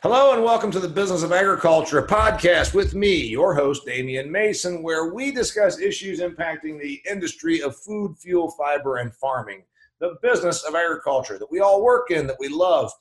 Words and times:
Hello 0.00 0.32
and 0.32 0.44
welcome 0.44 0.70
to 0.70 0.78
the 0.78 0.88
Business 0.88 1.24
of 1.24 1.32
Agriculture, 1.32 2.00
podcast 2.02 2.72
with 2.72 2.94
me, 2.94 3.26
your 3.26 3.52
host, 3.52 3.84
Damian 3.84 4.30
Mason, 4.30 4.80
where 4.80 5.12
we 5.12 5.32
discuss 5.32 5.80
issues 5.80 6.20
impacting 6.20 6.80
the 6.80 7.02
industry 7.10 7.60
of 7.62 7.76
food, 7.76 8.16
fuel, 8.16 8.48
fiber, 8.52 8.98
and 8.98 9.12
farming, 9.12 9.64
the 9.98 10.14
business 10.22 10.62
of 10.62 10.76
agriculture 10.76 11.36
that 11.36 11.50
we 11.50 11.58
all 11.58 11.82
work 11.82 12.12
in, 12.12 12.28
that 12.28 12.36
we 12.38 12.46
love. 12.46 12.92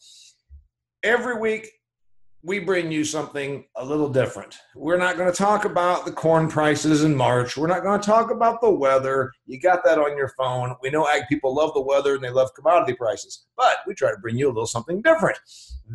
Every 1.04 1.38
week, 1.38 1.70
we 2.41 2.57
bring 2.57 2.91
you 2.91 3.04
something 3.04 3.66
a 3.75 3.86
little 3.86 4.09
different. 4.09 4.57
We're 4.75 4.98
not 4.98 5.18
going 5.18 5.32
to 5.32 5.38
talk 5.38 5.66
about 5.66 6.04
the 6.04 6.11
corn 6.11 6.50
prices 6.50 7.04
in 7.04 7.16
March. 7.16 7.55
We're 7.55 7.68
not 7.68 7.84
going 7.84 8.00
to 8.02 8.05
talk 8.05 8.32
about 8.32 8.59
the 8.59 8.71
weather. 8.71 9.32
You 9.45 9.59
got 9.59 9.84
that 9.86 10.00
on 10.00 10.18
your 10.18 10.29
phone. 10.29 10.75
We 10.82 10.89
know 10.89 11.07
ag 11.07 11.23
people 11.29 11.54
love 11.54 11.75
the 11.75 11.82
weather 11.82 12.16
and 12.16 12.23
they 12.23 12.32
love 12.32 12.55
commodity 12.55 12.93
prices, 12.93 13.45
but 13.55 13.77
we 13.86 13.93
try 13.93 14.09
to 14.09 14.18
bring 14.18 14.36
you 14.36 14.48
a 14.48 14.50
little 14.50 14.66
something 14.66 15.04
different. 15.04 15.38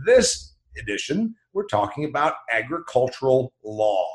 This 0.07 0.52
edition, 0.79 1.35
we're 1.53 1.67
talking 1.67 2.05
about 2.05 2.35
agricultural 2.51 3.53
law. 3.65 4.07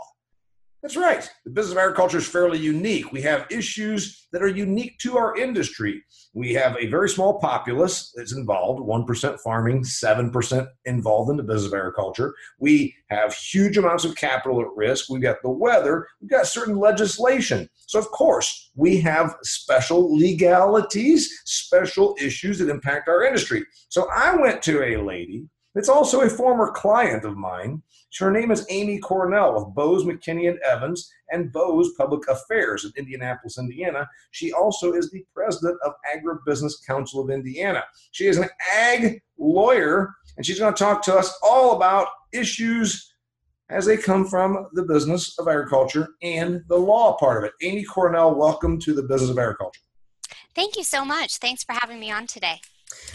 That's 0.83 0.95
right. 0.95 1.27
The 1.43 1.49
business 1.49 1.73
of 1.73 1.79
agriculture 1.79 2.19
is 2.19 2.27
fairly 2.27 2.59
unique. 2.59 3.11
We 3.11 3.21
have 3.23 3.47
issues 3.49 4.27
that 4.31 4.43
are 4.43 4.47
unique 4.47 4.99
to 4.99 5.17
our 5.17 5.35
industry. 5.35 6.03
We 6.33 6.53
have 6.53 6.77
a 6.79 6.85
very 6.87 7.09
small 7.09 7.39
populace 7.39 8.13
that's 8.15 8.35
involved 8.35 8.79
1% 8.79 9.39
farming, 9.39 9.83
7% 9.83 10.67
involved 10.85 11.31
in 11.31 11.37
the 11.37 11.43
business 11.43 11.73
of 11.73 11.77
agriculture. 11.77 12.35
We 12.59 12.95
have 13.09 13.33
huge 13.33 13.77
amounts 13.77 14.05
of 14.05 14.15
capital 14.15 14.61
at 14.61 14.67
risk. 14.75 15.09
We've 15.09 15.21
got 15.21 15.41
the 15.41 15.49
weather. 15.49 16.07
We've 16.21 16.29
got 16.29 16.45
certain 16.45 16.77
legislation. 16.77 17.67
So, 17.87 17.97
of 17.97 18.09
course, 18.11 18.71
we 18.75 19.01
have 19.01 19.35
special 19.41 20.15
legalities, 20.15 21.41
special 21.45 22.15
issues 22.21 22.59
that 22.59 22.69
impact 22.69 23.09
our 23.09 23.23
industry. 23.23 23.65
So, 23.89 24.07
I 24.15 24.35
went 24.35 24.61
to 24.63 24.83
a 24.83 25.03
lady 25.03 25.49
it's 25.77 25.89
also 25.89 26.21
a 26.21 26.29
former 26.29 26.71
client 26.71 27.25
of 27.25 27.37
mine. 27.37 27.81
Her 28.19 28.31
name 28.31 28.51
is 28.51 28.65
Amy 28.69 28.99
Cornell 28.99 29.57
of 29.57 29.75
Bose 29.75 30.03
McKinney 30.03 30.49
and 30.49 30.59
Evans 30.59 31.11
and 31.31 31.51
Bose 31.51 31.91
Public 31.97 32.27
Affairs 32.29 32.85
in 32.85 32.91
Indianapolis, 32.97 33.59
Indiana. 33.59 34.09
She 34.31 34.53
also 34.53 34.93
is 34.93 35.11
the 35.11 35.25
president 35.33 35.77
of 35.85 35.93
Agribusiness 36.15 36.73
Council 36.85 37.21
of 37.21 37.29
Indiana. 37.29 37.83
She 38.11 38.27
is 38.27 38.37
an 38.37 38.49
ag 38.73 39.21
lawyer, 39.37 40.13
and 40.35 40.45
she's 40.45 40.59
going 40.59 40.73
to 40.73 40.83
talk 40.83 41.01
to 41.03 41.15
us 41.15 41.37
all 41.43 41.75
about 41.75 42.07
issues 42.31 43.13
as 43.69 43.85
they 43.85 43.97
come 43.97 44.25
from 44.25 44.67
the 44.73 44.83
business 44.83 45.37
of 45.37 45.47
agriculture 45.47 46.07
and 46.23 46.61
the 46.69 46.77
law 46.77 47.17
part 47.17 47.37
of 47.37 47.43
it. 47.43 47.53
Amy 47.61 47.83
Cornell, 47.83 48.33
welcome 48.33 48.79
to 48.79 48.93
the 48.93 49.03
business 49.03 49.29
of 49.29 49.37
agriculture. 49.37 49.81
Thank 50.55 50.77
you 50.77 50.83
so 50.83 51.05
much. 51.05 51.37
Thanks 51.37 51.63
for 51.63 51.75
having 51.81 51.99
me 51.99 52.09
on 52.09 52.25
today. 52.25 52.61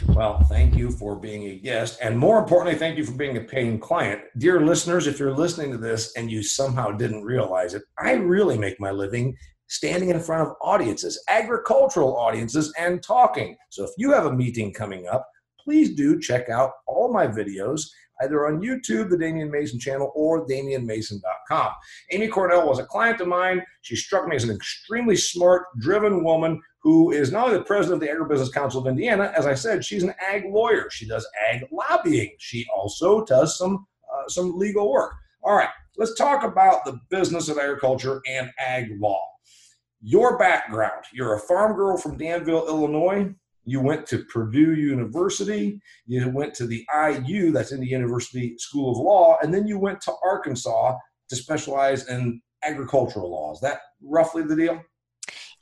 Well, 0.08 0.42
thank 0.44 0.74
you 0.74 0.90
for 0.90 1.16
being 1.16 1.44
a 1.44 1.58
guest. 1.58 1.98
And 2.02 2.18
more 2.18 2.38
importantly, 2.38 2.78
thank 2.78 2.98
you 2.98 3.04
for 3.04 3.12
being 3.12 3.36
a 3.36 3.40
paying 3.40 3.78
client. 3.78 4.20
Dear 4.38 4.60
listeners, 4.60 5.06
if 5.06 5.18
you're 5.18 5.34
listening 5.34 5.70
to 5.72 5.78
this 5.78 6.12
and 6.16 6.30
you 6.30 6.42
somehow 6.42 6.90
didn't 6.90 7.22
realize 7.22 7.74
it, 7.74 7.82
I 7.98 8.12
really 8.14 8.58
make 8.58 8.80
my 8.80 8.90
living 8.90 9.36
standing 9.68 10.10
in 10.10 10.20
front 10.20 10.46
of 10.46 10.54
audiences, 10.60 11.22
agricultural 11.28 12.16
audiences, 12.16 12.72
and 12.78 13.02
talking. 13.02 13.56
So 13.70 13.84
if 13.84 13.90
you 13.96 14.12
have 14.12 14.26
a 14.26 14.32
meeting 14.32 14.72
coming 14.72 15.06
up, 15.06 15.26
please 15.58 15.94
do 15.94 16.20
check 16.20 16.48
out 16.50 16.72
all 16.86 17.12
my 17.12 17.26
videos 17.26 17.82
either 18.22 18.46
on 18.46 18.60
YouTube, 18.60 19.10
the 19.10 19.18
Damian 19.18 19.50
Mason 19.50 19.78
channel, 19.78 20.12
or 20.14 20.46
DamianMason.com. 20.46 21.72
Amy 22.10 22.28
Cornell 22.28 22.68
was 22.68 22.78
a 22.78 22.84
client 22.84 23.20
of 23.20 23.28
mine. 23.28 23.62
She 23.82 23.96
struck 23.96 24.28
me 24.28 24.36
as 24.36 24.44
an 24.44 24.54
extremely 24.54 25.16
smart, 25.16 25.64
driven 25.80 26.22
woman 26.22 26.60
who 26.82 27.12
is 27.12 27.30
not 27.30 27.46
only 27.46 27.58
the 27.58 27.64
president 27.64 28.02
of 28.02 28.08
the 28.08 28.12
Agribusiness 28.12 28.52
Council 28.52 28.80
of 28.80 28.88
Indiana, 28.88 29.32
as 29.36 29.46
I 29.46 29.54
said, 29.54 29.84
she's 29.84 30.02
an 30.02 30.14
ag 30.20 30.44
lawyer. 30.46 30.90
She 30.90 31.06
does 31.06 31.26
ag 31.48 31.64
lobbying. 31.70 32.34
She 32.38 32.66
also 32.74 33.24
does 33.24 33.56
some 33.56 33.86
uh, 34.12 34.28
some 34.28 34.58
legal 34.58 34.90
work. 34.90 35.12
All 35.42 35.54
right, 35.54 35.68
let's 35.96 36.14
talk 36.14 36.42
about 36.44 36.84
the 36.84 36.98
business 37.08 37.48
of 37.48 37.58
agriculture 37.58 38.20
and 38.28 38.50
ag 38.58 38.90
law. 39.00 39.22
Your 40.00 40.36
background: 40.38 41.04
you're 41.12 41.34
a 41.34 41.40
farm 41.40 41.76
girl 41.76 41.96
from 41.96 42.18
Danville, 42.18 42.66
Illinois. 42.66 43.32
You 43.64 43.80
went 43.80 44.06
to 44.08 44.24
Purdue 44.24 44.74
University. 44.74 45.80
You 46.06 46.28
went 46.30 46.52
to 46.54 46.66
the 46.66 46.84
IU, 46.92 47.52
that's 47.52 47.70
Indiana 47.70 48.02
University 48.02 48.56
School 48.58 48.90
of 48.90 48.98
Law, 48.98 49.38
and 49.40 49.54
then 49.54 49.68
you 49.68 49.78
went 49.78 50.00
to 50.02 50.12
Arkansas 50.24 50.96
to 51.28 51.36
specialize 51.36 52.08
in 52.08 52.42
agricultural 52.64 53.30
law. 53.30 53.52
Is 53.52 53.60
that 53.60 53.82
roughly 54.02 54.42
the 54.42 54.56
deal? 54.56 54.82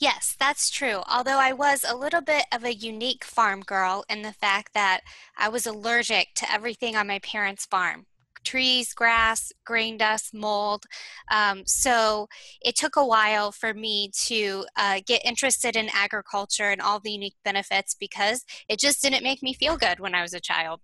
Yes, 0.01 0.35
that's 0.41 0.71
true. 0.71 1.03
Although 1.07 1.39
I 1.39 1.53
was 1.53 1.85
a 1.87 1.95
little 1.95 2.23
bit 2.23 2.47
of 2.53 2.65
a 2.65 2.73
unique 2.73 3.23
farm 3.23 3.61
girl 3.61 4.03
in 4.09 4.23
the 4.23 4.33
fact 4.33 4.73
that 4.73 5.03
I 5.37 5.51
was 5.51 5.67
allergic 5.67 6.29
to 6.37 6.51
everything 6.51 6.97
on 6.97 7.07
my 7.07 7.19
parents' 7.19 7.67
farm 7.67 8.07
trees, 8.43 8.95
grass, 8.95 9.53
grain 9.67 9.99
dust, 9.99 10.33
mold. 10.33 10.85
Um, 11.31 11.63
so 11.67 12.27
it 12.63 12.75
took 12.75 12.97
a 12.97 13.05
while 13.05 13.53
for 13.53 13.75
me 13.75 14.11
to 14.25 14.65
uh, 14.77 15.01
get 15.07 15.25
interested 15.27 15.77
in 15.77 15.91
agriculture 15.93 16.71
and 16.71 16.81
all 16.81 17.01
the 17.01 17.13
unique 17.13 17.37
benefits 17.45 17.95
because 17.95 18.45
it 18.67 18.79
just 18.79 19.03
didn't 19.03 19.23
make 19.23 19.43
me 19.43 19.53
feel 19.53 19.77
good 19.77 20.01
when 20.01 20.15
I 20.15 20.23
was 20.23 20.33
a 20.33 20.41
child. 20.41 20.81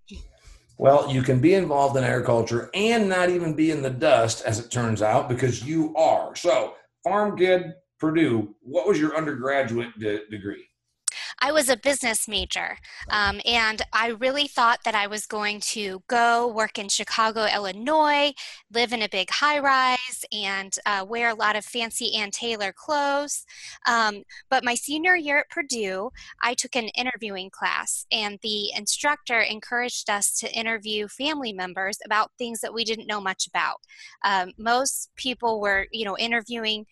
Well, 0.79 1.11
you 1.11 1.23
can 1.23 1.41
be 1.41 1.55
involved 1.55 1.97
in 1.97 2.05
agriculture 2.05 2.69
and 2.75 3.09
not 3.09 3.31
even 3.31 3.55
be 3.55 3.71
in 3.71 3.81
the 3.81 3.89
dust, 3.89 4.45
as 4.45 4.59
it 4.59 4.71
turns 4.71 5.01
out, 5.01 5.27
because 5.27 5.65
you 5.65 5.97
are. 5.97 6.37
So, 6.37 6.75
Farm 7.03 7.39
Kid, 7.39 7.73
Purdue, 7.99 8.55
what 8.63 8.87
was 8.87 9.01
your 9.01 9.17
undergraduate 9.17 9.99
de- 9.99 10.29
degree? 10.29 10.65
I 11.41 11.53
was 11.53 11.69
a 11.69 11.77
business 11.77 12.27
major, 12.27 12.79
um, 13.11 13.41
and 13.45 13.83
I 13.93 14.09
really 14.09 14.49
thought 14.49 14.81
that 14.85 14.95
I 14.95 15.07
was 15.07 15.27
going 15.27 15.61
to 15.61 16.03
go 16.09 16.49
work 16.49 16.79
in 16.79 16.89
Chicago, 16.89 17.47
Illinois, 17.47 18.33
live 18.73 18.93
in 18.93 19.03
a 19.03 19.09
big 19.09 19.29
high 19.31 19.59
rise, 19.59 20.25
and 20.33 20.75
uh, 20.87 21.05
wear 21.07 21.29
a 21.29 21.35
lot 21.35 21.55
of 21.55 21.65
fancy 21.65 22.15
Ann 22.15 22.31
Taylor 22.31 22.73
clothes. 22.73 23.45
Um, 23.87 24.23
but 24.49 24.65
my 24.65 24.75
senior 24.75 25.15
year 25.15 25.39
at 25.41 25.51
Purdue, 25.51 26.11
I 26.43 26.55
took 26.55 26.75
an 26.75 26.89
interviewing 26.89 27.51
class, 27.51 28.07
and 28.11 28.39
the 28.43 28.73
instructor 28.75 29.41
encouraged 29.41 30.09
us 30.09 30.39
to 30.39 30.53
interview 30.53 31.07
family 31.07 31.53
members 31.53 31.99
about 32.07 32.33
things 32.39 32.61
that 32.61 32.73
we 32.73 32.83
didn't 32.83 33.07
know 33.07 33.21
much 33.21 33.47
about. 33.47 33.77
Um, 34.25 34.53
most 34.57 35.11
people 35.17 35.61
were, 35.61 35.87
you 35.93 36.07
know, 36.07 36.17
interviewing 36.17 36.87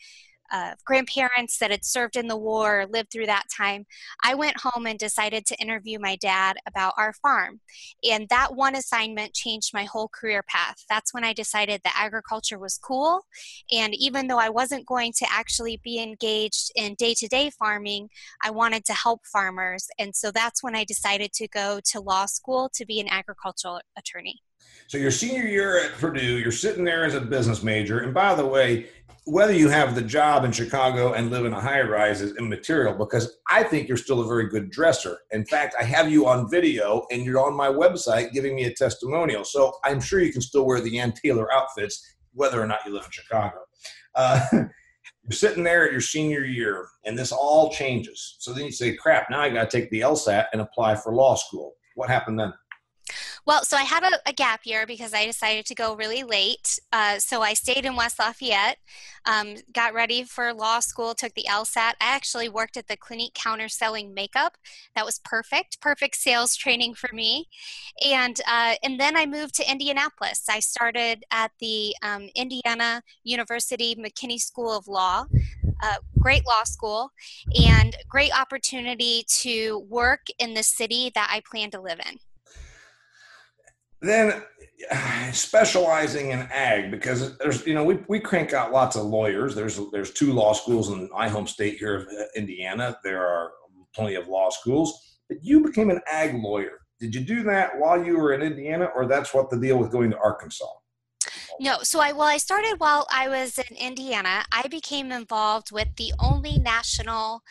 uh, 0.52 0.74
grandparents 0.84 1.58
that 1.58 1.70
had 1.70 1.84
served 1.84 2.16
in 2.16 2.28
the 2.28 2.36
war 2.36 2.86
lived 2.88 3.10
through 3.10 3.26
that 3.26 3.44
time, 3.54 3.86
I 4.22 4.34
went 4.34 4.60
home 4.60 4.86
and 4.86 4.98
decided 4.98 5.46
to 5.46 5.60
interview 5.60 5.98
my 5.98 6.16
dad 6.16 6.56
about 6.66 6.94
our 6.96 7.12
farm. 7.14 7.60
And 8.08 8.28
that 8.28 8.54
one 8.54 8.76
assignment 8.76 9.34
changed 9.34 9.72
my 9.74 9.84
whole 9.84 10.08
career 10.08 10.42
path. 10.48 10.84
That's 10.88 11.14
when 11.14 11.24
I 11.24 11.32
decided 11.32 11.80
that 11.84 11.98
agriculture 11.98 12.58
was 12.58 12.78
cool. 12.78 13.22
And 13.72 13.94
even 13.94 14.26
though 14.26 14.38
I 14.38 14.50
wasn't 14.50 14.86
going 14.86 15.12
to 15.18 15.26
actually 15.30 15.80
be 15.82 16.00
engaged 16.00 16.70
in 16.76 16.94
day 16.94 17.14
to 17.14 17.28
day 17.28 17.50
farming, 17.50 18.08
I 18.42 18.50
wanted 18.50 18.84
to 18.86 18.92
help 18.92 19.20
farmers. 19.26 19.88
And 19.98 20.14
so 20.14 20.30
that's 20.30 20.62
when 20.62 20.76
I 20.76 20.84
decided 20.84 21.32
to 21.34 21.48
go 21.48 21.80
to 21.92 22.00
law 22.00 22.26
school 22.26 22.70
to 22.74 22.86
be 22.86 23.00
an 23.00 23.08
agricultural 23.08 23.80
attorney. 23.96 24.42
So 24.86 24.98
your 24.98 25.10
senior 25.10 25.44
year 25.44 25.78
at 25.78 25.92
Purdue, 25.92 26.38
you're 26.38 26.52
sitting 26.52 26.84
there 26.84 27.04
as 27.04 27.14
a 27.14 27.20
business 27.20 27.62
major. 27.62 28.00
And 28.00 28.12
by 28.12 28.34
the 28.34 28.46
way, 28.46 28.86
whether 29.26 29.54
you 29.54 29.68
have 29.68 29.94
the 29.94 30.02
job 30.02 30.44
in 30.44 30.52
Chicago 30.52 31.14
and 31.14 31.30
live 31.30 31.46
in 31.46 31.54
a 31.54 31.60
high 31.60 31.80
rise 31.80 32.20
is 32.20 32.36
immaterial 32.36 32.94
because 32.94 33.38
I 33.50 33.62
think 33.62 33.88
you're 33.88 33.96
still 33.96 34.20
a 34.20 34.26
very 34.26 34.48
good 34.48 34.70
dresser. 34.70 35.18
In 35.30 35.46
fact, 35.46 35.74
I 35.80 35.84
have 35.84 36.10
you 36.10 36.26
on 36.26 36.50
video 36.50 37.06
and 37.10 37.24
you're 37.24 37.44
on 37.44 37.56
my 37.56 37.68
website 37.68 38.32
giving 38.32 38.54
me 38.54 38.64
a 38.64 38.74
testimonial. 38.74 39.44
So 39.44 39.72
I'm 39.82 40.00
sure 40.00 40.20
you 40.20 40.32
can 40.32 40.42
still 40.42 40.66
wear 40.66 40.80
the 40.80 40.98
Ann 40.98 41.12
Taylor 41.12 41.52
outfits, 41.52 42.16
whether 42.34 42.60
or 42.60 42.66
not 42.66 42.80
you 42.84 42.92
live 42.92 43.04
in 43.04 43.10
Chicago. 43.10 43.60
Uh, 44.14 44.46
you're 44.52 45.32
sitting 45.32 45.64
there 45.64 45.86
at 45.86 45.92
your 45.92 46.02
senior 46.02 46.44
year 46.44 46.86
and 47.06 47.18
this 47.18 47.32
all 47.32 47.72
changes. 47.72 48.36
So 48.40 48.52
then 48.52 48.66
you 48.66 48.72
say, 48.72 48.94
crap, 48.94 49.30
now 49.30 49.40
I 49.40 49.48
got 49.48 49.70
to 49.70 49.80
take 49.80 49.88
the 49.88 50.00
LSAT 50.00 50.46
and 50.52 50.60
apply 50.60 50.96
for 50.96 51.14
law 51.14 51.34
school. 51.34 51.76
What 51.94 52.10
happened 52.10 52.38
then? 52.38 52.52
Well, 53.46 53.62
so 53.62 53.76
I 53.76 53.82
had 53.82 54.02
a, 54.02 54.10
a, 54.26 54.32
gap 54.32 54.60
year 54.64 54.86
because 54.86 55.12
I 55.12 55.26
decided 55.26 55.66
to 55.66 55.74
go 55.74 55.94
really 55.94 56.22
late. 56.22 56.78
Uh, 56.92 57.18
so 57.18 57.42
I 57.42 57.52
stayed 57.52 57.84
in 57.84 57.94
West 57.94 58.18
Lafayette, 58.18 58.78
um, 59.26 59.56
got 59.74 59.92
ready 59.92 60.24
for 60.24 60.54
law 60.54 60.80
school, 60.80 61.14
took 61.14 61.34
the 61.34 61.44
LSAT. 61.46 61.92
I 62.00 62.14
actually 62.14 62.48
worked 62.48 62.78
at 62.78 62.88
the 62.88 62.96
Clinique 62.96 63.34
counter 63.34 63.68
selling 63.68 64.14
makeup. 64.14 64.56
That 64.94 65.04
was 65.04 65.20
perfect, 65.24 65.82
perfect 65.82 66.16
sales 66.16 66.56
training 66.56 66.94
for 66.94 67.10
me. 67.12 67.48
And 68.02 68.40
uh, 68.50 68.76
and 68.82 68.98
then 68.98 69.14
I 69.14 69.26
moved 69.26 69.54
to 69.56 69.70
Indianapolis. 69.70 70.44
I 70.48 70.60
started 70.60 71.24
at 71.30 71.50
the 71.60 71.94
um, 72.02 72.30
Indiana 72.34 73.02
University 73.24 73.94
McKinney 73.94 74.40
School 74.40 74.74
of 74.74 74.88
Law. 74.88 75.26
Uh, 75.82 75.96
great 76.18 76.46
law 76.46 76.64
school 76.64 77.10
and 77.62 77.94
great 78.08 78.32
opportunity 78.34 79.24
to 79.28 79.80
work 79.90 80.20
in 80.38 80.54
the 80.54 80.62
city 80.62 81.10
that 81.14 81.28
I 81.30 81.42
plan 81.50 81.70
to 81.72 81.80
live 81.80 82.00
in 82.08 82.18
then 84.08 84.42
specializing 85.32 86.30
in 86.30 86.40
ag 86.52 86.90
because 86.90 87.36
there's 87.38 87.66
you 87.66 87.74
know 87.74 87.84
we, 87.84 87.98
we 88.08 88.20
crank 88.20 88.52
out 88.52 88.72
lots 88.72 88.96
of 88.96 89.04
lawyers 89.04 89.54
there's 89.54 89.80
there's 89.92 90.12
two 90.12 90.32
law 90.32 90.52
schools 90.52 90.90
in 90.90 91.08
my 91.12 91.28
home 91.28 91.46
state 91.46 91.78
here 91.78 91.96
of 91.96 92.06
uh, 92.08 92.24
indiana 92.36 92.96
there 93.02 93.26
are 93.26 93.52
plenty 93.94 94.14
of 94.14 94.28
law 94.28 94.50
schools 94.50 95.18
but 95.28 95.38
you 95.42 95.60
became 95.60 95.90
an 95.90 96.00
ag 96.10 96.34
lawyer 96.34 96.78
Did 97.00 97.14
you 97.14 97.22
do 97.22 97.42
that 97.44 97.78
while 97.78 98.02
you 98.02 98.16
were 98.16 98.32
in 98.32 98.42
Indiana, 98.42 98.86
or 98.94 99.06
that's 99.06 99.34
what 99.34 99.50
the 99.50 99.58
deal 99.58 99.78
with 99.78 99.90
going 99.90 100.10
to 100.10 100.18
Arkansas? 100.18 100.64
No, 101.60 101.78
so 101.82 102.00
I 102.00 102.12
well, 102.12 102.26
I 102.26 102.38
started 102.38 102.76
while 102.78 103.06
I 103.10 103.28
was 103.28 103.58
in 103.58 103.76
Indiana. 103.76 104.44
I 104.52 104.66
became 104.68 105.12
involved 105.12 105.70
with 105.72 105.88
the 105.96 106.12
only 106.18 106.58
national 106.58 107.42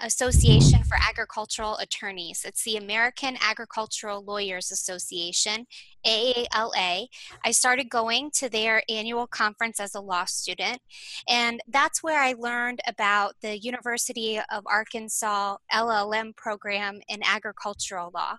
Association 0.00 0.84
for 0.84 0.96
Agricultural 1.08 1.76
Attorneys. 1.78 2.44
It's 2.44 2.64
the 2.64 2.76
American 2.76 3.36
Agricultural 3.40 4.22
Lawyers 4.24 4.70
Association, 4.70 5.66
AALA. 6.06 7.06
I 7.44 7.50
started 7.50 7.88
going 7.88 8.30
to 8.32 8.48
their 8.48 8.82
annual 8.88 9.26
conference 9.26 9.80
as 9.80 9.94
a 9.94 10.00
law 10.00 10.24
student, 10.26 10.80
and 11.28 11.60
that's 11.68 12.02
where 12.02 12.20
I 12.20 12.34
learned 12.38 12.80
about 12.86 13.34
the 13.40 13.58
University 13.58 14.38
of 14.50 14.64
Arkansas 14.66 15.56
LLM 15.72 16.36
program 16.36 17.00
in 17.08 17.22
agricultural 17.24 18.10
law. 18.14 18.36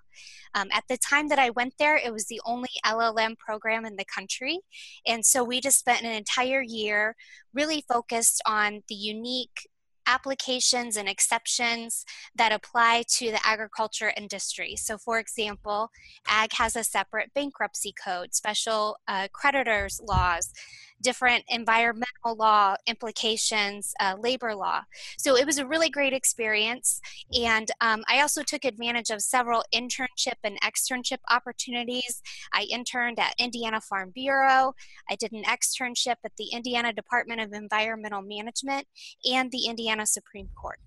Um, 0.54 0.68
at 0.72 0.84
the 0.88 0.98
time 0.98 1.28
that 1.30 1.40
I 1.40 1.50
went 1.52 1.74
there, 1.80 1.98
it 1.98 2.14
was 2.14 2.26
the 2.26 2.42
only 2.46 2.70
LLM 2.86 3.38
program 3.38 3.86
in 3.86 3.96
the 3.96 4.06
country, 4.06 4.60
and 5.06 5.26
so 5.26 5.44
we 5.44 5.60
just 5.60 5.80
spent 5.80 6.04
an 6.04 6.12
entire 6.12 6.62
year 6.62 7.16
really 7.54 7.84
focused 7.88 8.42
on 8.46 8.84
the 8.88 8.96
unique 8.96 9.68
applications 10.08 10.96
and 10.98 11.08
exceptions 11.08 12.06
that 12.36 12.52
apply 12.52 13.04
to 13.08 13.32
the 13.32 13.46
agriculture 13.46 14.14
industry. 14.18 14.76
So, 14.76 14.98
for 14.98 15.20
example, 15.20 15.92
ag 16.28 16.54
has 16.54 16.76
a 16.76 16.84
separate 16.84 17.34
bankruptcy 17.34 17.94
code, 17.94 18.34
special 18.34 18.98
uh, 19.08 19.28
creditors 19.32 20.02
laws, 20.04 20.54
different 21.02 21.44
environmental 21.50 22.36
law 22.38 22.76
implications, 22.88 23.94
uh, 24.00 24.16
labor 24.20 24.56
law. 24.56 24.82
So 25.18 25.36
it 25.36 25.46
was 25.46 25.58
a 25.58 25.66
really 25.66 25.90
great 25.90 26.14
experience. 26.14 27.02
And 27.40 27.70
um, 27.82 28.04
I 28.08 28.22
also 28.22 28.44
took 28.44 28.66
advantage 28.66 29.10
of 29.10 29.22
several 29.22 29.64
internship 29.74 30.38
and 30.44 30.60
externship 30.62 31.20
opportunities. 31.30 32.22
I 32.54 32.68
interned 32.70 33.20
at 33.20 33.36
Indiana 33.38 33.82
Farm 33.82 34.12
Bureau, 34.12 34.74
I 35.10 35.16
did 35.16 35.32
an 35.32 35.44
externship 35.44 36.16
at 36.24 36.32
the 36.38 36.50
Indiana 36.52 36.94
Department 36.94 37.42
of 37.42 37.54
Environmental 37.54 38.22
Management 38.22 38.88
and 39.26 39.52
the 39.52 39.66
Indiana 39.66 40.06
Supreme 40.06 40.50
Court. 40.60 40.80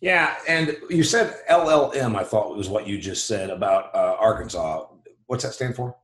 Yeah, 0.00 0.34
and 0.48 0.76
you 0.90 1.04
said 1.04 1.36
LLM, 1.48 2.16
I 2.16 2.24
thought 2.24 2.56
was 2.56 2.68
what 2.68 2.88
you 2.88 2.98
just 2.98 3.26
said 3.26 3.50
about 3.50 3.94
uh, 3.94 4.16
Arkansas. 4.18 4.86
What's 5.26 5.44
that 5.44 5.54
stand 5.54 5.76
for? 5.76 5.96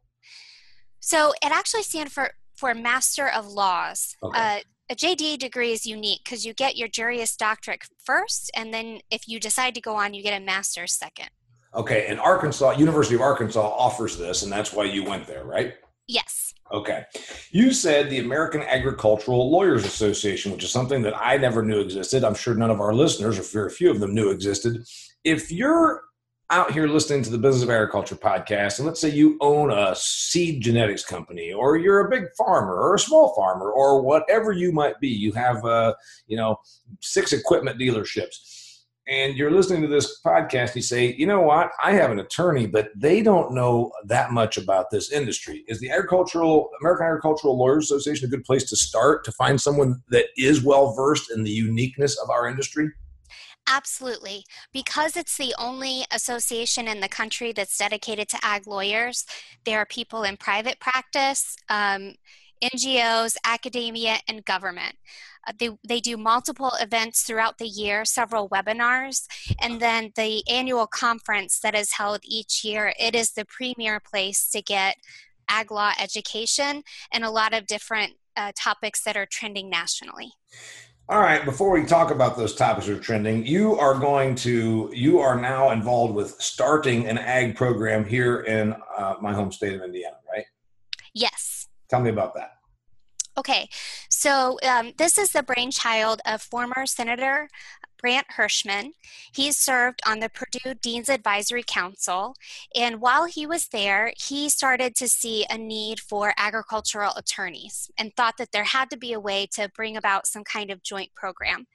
So 1.01 1.33
it 1.43 1.51
actually 1.51 1.83
stands 1.83 2.13
for 2.13 2.31
for 2.59 2.75
Master 2.75 3.29
of 3.29 3.47
Laws. 3.47 4.17
Okay. 4.23 4.39
Uh, 4.39 4.59
a 4.91 4.95
JD 4.95 5.39
degree 5.39 5.73
is 5.73 5.85
unique 5.87 6.23
because 6.25 6.47
you 6.47 6.55
get 6.55 6.77
your 6.77 6.89
Juris 6.89 7.37
Doctorate 7.37 7.83
first, 8.05 8.51
and 8.57 8.73
then 8.73 9.01
if 9.11 9.29
you 9.29 9.39
decide 9.39 9.75
to 9.75 9.81
go 9.81 9.97
on, 9.97 10.15
you 10.15 10.23
get 10.23 10.41
a 10.41 10.45
master's 10.45 10.95
second. 10.95 11.29
Okay, 11.75 12.07
and 12.09 12.19
Arkansas, 12.19 12.71
University 12.73 13.15
of 13.15 13.21
Arkansas 13.21 13.61
offers 13.61 14.17
this, 14.17 14.43
and 14.43 14.51
that's 14.51 14.73
why 14.73 14.85
you 14.85 15.05
went 15.05 15.27
there, 15.27 15.45
right? 15.45 15.75
Yes. 16.07 16.55
Okay. 16.73 17.05
You 17.51 17.73
said 17.73 18.09
the 18.09 18.19
American 18.19 18.63
Agricultural 18.63 19.51
Lawyers 19.51 19.85
Association, 19.85 20.53
which 20.53 20.65
is 20.65 20.71
something 20.71 21.03
that 21.03 21.15
I 21.17 21.37
never 21.37 21.63
knew 21.63 21.81
existed. 21.81 22.25
I'm 22.25 22.35
sure 22.35 22.55
none 22.55 22.71
of 22.71 22.81
our 22.81 22.95
listeners, 22.95 23.39
or 23.39 23.43
very 23.43 23.71
few 23.71 23.91
of 23.91 24.01
them, 24.01 24.15
knew 24.15 24.31
existed. 24.31 24.85
If 25.25 25.53
you're 25.53 26.03
out 26.51 26.73
here 26.73 26.89
listening 26.89 27.23
to 27.23 27.31
the 27.31 27.39
Business 27.39 27.63
of 27.63 27.71
Agriculture 27.71 28.17
podcast, 28.17 28.79
and 28.79 28.87
let's 28.87 29.01
say 29.01 29.11
you 29.11 29.37
own 29.41 29.71
a 29.71 29.95
seed 29.95 30.63
genetics 30.63 31.05
company, 31.05 31.53
or 31.53 31.77
you're 31.77 32.07
a 32.07 32.11
big 32.11 32.25
farmer, 32.39 32.75
or 32.75 32.95
a 32.95 32.99
small 32.99 33.35
farmer, 33.35 33.71
or 33.71 34.01
whatever 34.01 34.53
you 34.53 34.73
might 34.73 34.99
be, 34.99 35.09
you 35.09 35.33
have, 35.33 35.63
uh, 35.65 35.95
you 36.27 36.37
know, 36.37 36.57
six 37.01 37.35
equipment 37.35 37.79
dealerships, 37.79 38.81
and 39.09 39.37
you're 39.37 39.51
listening 39.51 39.83
to 39.83 39.89
this 39.89 40.21
podcast, 40.25 40.75
you 40.75 40.83
say, 40.83 41.15
you 41.15 41.27
know 41.27 41.41
what, 41.41 41.71
I 41.83 41.93
have 41.93 42.11
an 42.11 42.19
attorney, 42.19 42.67
but 42.67 42.91
they 42.97 43.23
don't 43.23 43.53
know 43.53 43.91
that 44.05 44.33
much 44.33 44.57
about 44.57 44.91
this 44.91 45.13
industry. 45.13 45.65
Is 45.69 45.81
the 45.81 45.91
agricultural 45.91 46.71
American 46.81 47.07
Agricultural 47.07 47.59
Lawyers 47.59 47.85
Association 47.85 48.27
a 48.27 48.31
good 48.31 48.45
place 48.45 48.65
to 48.71 48.77
start 48.77 49.25
to 49.25 49.33
find 49.33 49.61
someone 49.61 50.03
that 50.11 50.27
is 50.37 50.63
well 50.63 50.95
versed 50.95 51.31
in 51.31 51.43
the 51.45 51.51
uniqueness 51.51 52.19
of 52.19 52.31
our 52.31 52.49
industry? 52.49 52.91
Absolutely. 53.71 54.45
Because 54.73 55.17
it's 55.17 55.37
the 55.37 55.55
only 55.59 56.05
association 56.13 56.89
in 56.89 57.01
the 57.01 57.09
country 57.09 57.53
that's 57.53 57.77
dedicated 57.77 58.29
to 58.31 58.39
ag 58.43 58.67
lawyers, 58.67 59.27
there 59.65 59.79
are 59.79 59.87
people 59.87 60.23
in 60.23 60.37
private 60.37 60.81
practice, 60.81 61.57
um, 61.69 62.15
NGOs, 62.63 63.37
academia, 63.45 64.17
and 64.27 64.45
government. 64.45 64.97
Uh, 65.47 65.53
they, 65.59 65.71
they 65.87 66.01
do 66.01 66.17
multiple 66.17 66.73
events 66.81 67.23
throughout 67.23 67.59
the 67.59 67.69
year, 67.69 68.05
several 68.05 68.49
webinars, 68.49 69.27
and 69.61 69.81
then 69.81 70.13
the 70.17 70.43
annual 70.49 70.87
conference 70.87 71.61
that 71.61 71.75
is 71.75 71.93
held 71.93 72.21
each 72.25 72.65
year. 72.65 72.93
It 72.99 73.15
is 73.15 73.33
the 73.33 73.45
premier 73.45 74.01
place 74.01 74.49
to 74.51 74.63
get 74.63 74.97
ag 75.49 75.71
law 75.71 75.93
education 76.01 76.83
and 77.13 77.25
a 77.25 77.31
lot 77.31 77.55
of 77.55 77.67
different 77.67 78.15
uh, 78.37 78.53
topics 78.57 79.03
that 79.03 79.17
are 79.17 79.27
trending 79.27 79.69
nationally. 79.69 80.33
All 81.11 81.23
right, 81.23 81.43
before 81.43 81.71
we 81.71 81.87
talk 81.87 82.11
about 82.11 82.37
those 82.37 82.55
topics 82.55 82.87
that 82.87 82.99
are 82.99 83.01
trending, 83.01 83.47
you 83.47 83.79
are 83.79 83.95
going 83.95 84.35
to, 84.35 84.91
you 84.93 85.21
are 85.21 85.41
now 85.41 85.71
involved 85.71 86.15
with 86.15 86.39
starting 86.39 87.07
an 87.07 87.17
ag 87.17 87.57
program 87.57 88.05
here 88.05 88.41
in 88.41 88.75
uh, 88.95 89.15
my 89.19 89.33
home 89.33 89.51
state 89.51 89.73
of 89.73 89.81
Indiana, 89.81 90.17
right? 90.31 90.45
Yes. 91.15 91.67
Tell 91.89 92.01
me 92.01 92.11
about 92.11 92.35
that. 92.35 92.59
Okay, 93.39 93.71
so 94.11 94.59
um, 94.69 94.93
this 94.99 95.17
is 95.17 95.33
the 95.33 95.43
brainchild 95.43 96.21
of 96.27 96.43
former 96.43 96.85
Senator 96.85 97.49
Brent 98.01 98.27
Hershman. 98.31 98.93
He 99.33 99.53
served 99.53 100.01
on 100.07 100.21
the 100.21 100.29
Purdue 100.29 100.75
Dean's 100.75 101.09
Advisory 101.09 101.65
Council, 101.67 102.35
and 102.75 103.01
while 103.01 103.27
he 103.27 103.47
was 103.47 103.69
there, 103.69 104.13
he 104.17 104.49
started 104.49 104.95
to 104.97 105.09
see 105.09 105.45
a 105.49 105.59
need 105.59 106.01
for 106.01 106.33
agricultural 106.37 107.13
attorneys 107.17 107.91
and 107.99 108.15
thought 108.15 108.37
that 108.39 108.53
there 108.53 108.65
had 108.65 108.91
to 108.91 108.97
be 108.97 109.13
a 109.13 109.21
way 109.21 109.47
to 109.55 109.71
bring 109.75 109.97
about 109.97 110.27
some 110.27 110.45
kind 110.45 110.71
of 110.71 110.83
joint 110.83 111.15
program. 111.15 111.67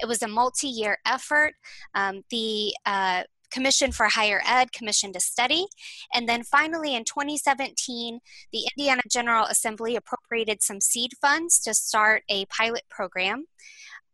It 0.00 0.06
was 0.06 0.22
a 0.22 0.28
multi 0.28 0.68
year 0.68 0.98
effort. 1.06 1.54
Um, 1.94 2.22
the 2.30 2.74
uh, 2.86 3.24
Commission 3.50 3.92
for 3.92 4.06
Higher 4.06 4.42
Ed 4.46 4.72
commissioned 4.72 5.16
a 5.16 5.20
study. 5.20 5.66
And 6.12 6.28
then 6.28 6.42
finally, 6.42 6.94
in 6.94 7.04
2017, 7.04 8.20
the 8.52 8.68
Indiana 8.76 9.02
General 9.10 9.46
Assembly 9.46 9.96
appropriated 9.96 10.62
some 10.62 10.80
seed 10.80 11.12
funds 11.20 11.58
to 11.60 11.74
start 11.74 12.24
a 12.28 12.46
pilot 12.46 12.82
program. 12.90 13.46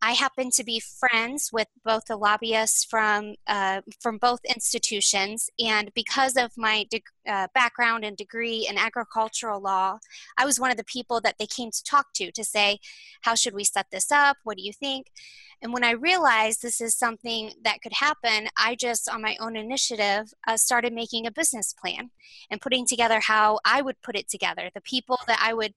I 0.07 0.13
happen 0.13 0.51
to 0.51 0.65
be 0.65 0.81
friends 0.81 1.49
with 1.51 1.69
both 1.83 2.05
the 2.05 2.17
lobbyists 2.17 2.85
from 2.85 3.37
uh, 3.47 3.81
from 4.03 4.19
both 4.19 4.41
institutions, 4.45 5.49
and 5.59 5.91
because 5.95 6.37
of 6.37 6.53
my 6.59 6.85
de- 6.91 7.03
uh, 7.29 7.49
background 7.55 8.05
and 8.05 8.17
degree 8.17 8.67
in 8.69 8.79
agricultural 8.79 9.61
law, 9.61 9.99
I 10.37 10.45
was 10.45 10.61
one 10.61 10.71
of 10.71 10.77
the 10.77 10.85
people 10.85 11.21
that 11.23 11.37
they 11.39 11.47
came 11.47 11.71
to 11.71 11.85
talk 11.85 12.13
to 12.15 12.31
to 12.33 12.45
say, 12.45 12.79
"How 13.23 13.35
should 13.35 13.55
we 13.55 13.65
set 13.65 13.87
this 13.91 14.11
up? 14.13 14.39
What 14.45 14.57
do 14.57 14.63
you 14.63 14.73
think?" 14.73 15.07
And 15.63 15.73
when 15.73 15.85
I 15.85 15.93
realized 15.93 16.61
this 16.61 16.81
is 16.81 16.95
something 16.95 17.53
that 17.63 17.81
could 17.81 17.95
happen, 17.95 18.49
I 18.59 18.75
just, 18.75 19.09
on 19.09 19.23
my 19.23 19.37
own 19.41 19.57
initiative, 19.57 20.35
uh, 20.47 20.59
started 20.59 20.93
making 20.93 21.27
a 21.27 21.31
business 21.31 21.73
plan 21.73 22.11
and 22.51 22.61
putting 22.61 22.85
together 22.87 23.21
how 23.21 23.61
I 23.65 23.81
would 23.81 24.03
put 24.03 24.17
it 24.17 24.29
together, 24.29 24.69
the 24.75 24.83
people 24.83 25.19
that 25.27 25.39
I 25.41 25.55
would 25.55 25.73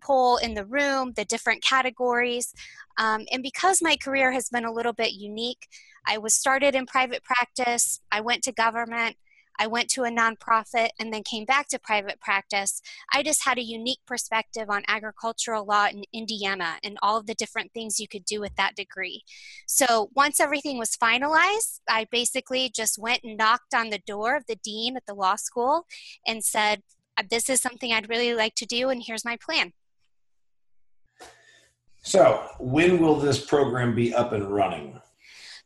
pull 0.00 0.38
in 0.38 0.54
the 0.54 0.64
room, 0.64 1.12
the 1.12 1.24
different 1.24 1.62
categories. 1.62 2.54
Um, 2.98 3.26
and 3.30 3.42
because 3.42 3.82
my 3.82 3.96
career 3.96 4.32
has 4.32 4.48
been 4.48 4.64
a 4.64 4.72
little 4.72 4.92
bit 4.92 5.12
unique, 5.12 5.68
I 6.06 6.18
was 6.18 6.34
started 6.34 6.74
in 6.74 6.86
private 6.86 7.22
practice, 7.22 8.00
I 8.12 8.20
went 8.20 8.42
to 8.44 8.52
government, 8.52 9.16
I 9.58 9.66
went 9.66 9.88
to 9.90 10.04
a 10.04 10.10
nonprofit 10.10 10.88
and 10.98 11.12
then 11.12 11.22
came 11.22 11.44
back 11.44 11.68
to 11.68 11.78
private 11.78 12.20
practice. 12.20 12.80
I 13.12 13.22
just 13.22 13.44
had 13.44 13.58
a 13.58 13.62
unique 13.62 14.00
perspective 14.06 14.68
on 14.68 14.82
agricultural 14.88 15.64
law 15.64 15.86
in 15.86 16.04
Indiana 16.12 16.76
and 16.82 16.98
all 17.02 17.18
of 17.18 17.26
the 17.26 17.34
different 17.34 17.72
things 17.72 18.00
you 18.00 18.08
could 18.08 18.24
do 18.24 18.40
with 18.40 18.54
that 18.56 18.74
degree. 18.76 19.22
So 19.66 20.10
once 20.14 20.40
everything 20.40 20.78
was 20.78 20.96
finalized, 20.96 21.80
I 21.88 22.06
basically 22.10 22.70
just 22.74 22.98
went 22.98 23.20
and 23.24 23.36
knocked 23.36 23.74
on 23.74 23.90
the 23.90 24.00
door 24.06 24.36
of 24.36 24.44
the 24.46 24.56
dean 24.56 24.96
at 24.96 25.06
the 25.06 25.14
law 25.14 25.36
school 25.36 25.86
and 26.26 26.44
said, 26.44 26.82
This 27.30 27.48
is 27.48 27.60
something 27.60 27.92
I'd 27.92 28.08
really 28.08 28.34
like 28.34 28.54
to 28.56 28.66
do, 28.66 28.88
and 28.88 29.02
here's 29.04 29.24
my 29.24 29.36
plan. 29.36 29.72
So, 32.02 32.46
when 32.58 33.00
will 33.00 33.16
this 33.16 33.42
program 33.44 33.94
be 33.94 34.14
up 34.14 34.32
and 34.32 34.50
running? 34.50 35.00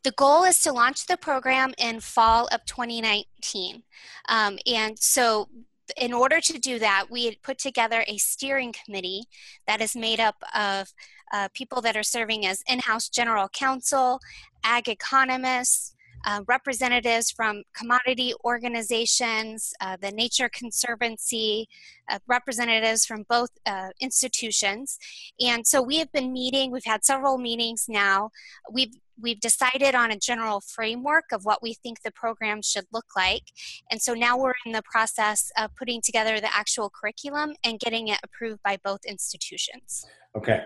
The 0.09 0.13
goal 0.13 0.45
is 0.45 0.59
to 0.61 0.73
launch 0.73 1.05
the 1.05 1.19
program 1.19 1.75
in 1.77 2.01
fall 2.01 2.49
of 2.51 2.65
2019. 2.65 3.83
Um, 4.31 4.59
and 4.67 4.99
so 4.99 5.51
in 5.99 6.15
order 6.15 6.41
to 6.41 6.59
do 6.59 6.79
that, 6.79 7.09
we 7.11 7.27
had 7.27 7.43
put 7.43 7.59
together 7.59 8.05
a 8.07 8.17
steering 8.17 8.73
committee 8.73 9.25
that 9.67 9.83
is 9.83 9.95
made 9.95 10.19
up 10.19 10.43
of 10.57 10.95
uh, 11.31 11.49
people 11.53 11.83
that 11.83 11.95
are 11.95 12.03
serving 12.03 12.47
as 12.47 12.63
in 12.67 12.79
house 12.79 13.11
general 13.11 13.51
counsel, 13.51 14.19
ag 14.65 14.89
economists, 14.89 15.95
uh, 16.27 16.43
representatives 16.47 17.31
from 17.31 17.63
commodity 17.75 18.33
organizations, 18.45 19.73
uh, 19.81 19.97
the 20.01 20.11
Nature 20.11 20.49
Conservancy, 20.53 21.69
uh, 22.11 22.19
representatives 22.27 23.05
from 23.05 23.25
both 23.29 23.51
uh, 23.67 23.89
institutions. 24.01 24.99
And 25.41 25.67
so 25.67 25.83
we 25.83 25.99
have 25.99 26.13
been 26.13 26.33
meeting, 26.33 26.71
we've 26.71 26.85
had 26.85 27.05
several 27.05 27.39
meetings 27.39 27.87
now. 27.89 28.31
We've 28.71 28.95
we've 29.21 29.41
decided 29.41 29.97
on 29.97 30.13
a 30.13 30.17
general 30.17 30.61
framework 30.61 31.25
of 31.33 31.45
what 31.45 31.61
we 31.63 31.75
think 31.75 32.03
the 32.03 32.11
program 32.13 32.63
should 32.63 32.87
look 32.93 33.07
like. 33.17 33.43
And 33.91 34.01
so 34.01 34.15
now 34.15 34.39
we're 34.39 34.55
in 34.65 34.73
the 34.73 34.83
process 34.91 35.51
of 35.57 35.75
putting 35.75 36.01
together 36.01 36.41
the 36.41 36.55
actual 36.55 36.89
curriculum 36.89 37.55
and 37.65 37.81
getting 37.81 38.09
it 38.09 38.21
approved 38.23 38.63
by 38.63 38.79
both 38.85 39.01
institutions. 39.05 40.07
Okay. 40.37 40.63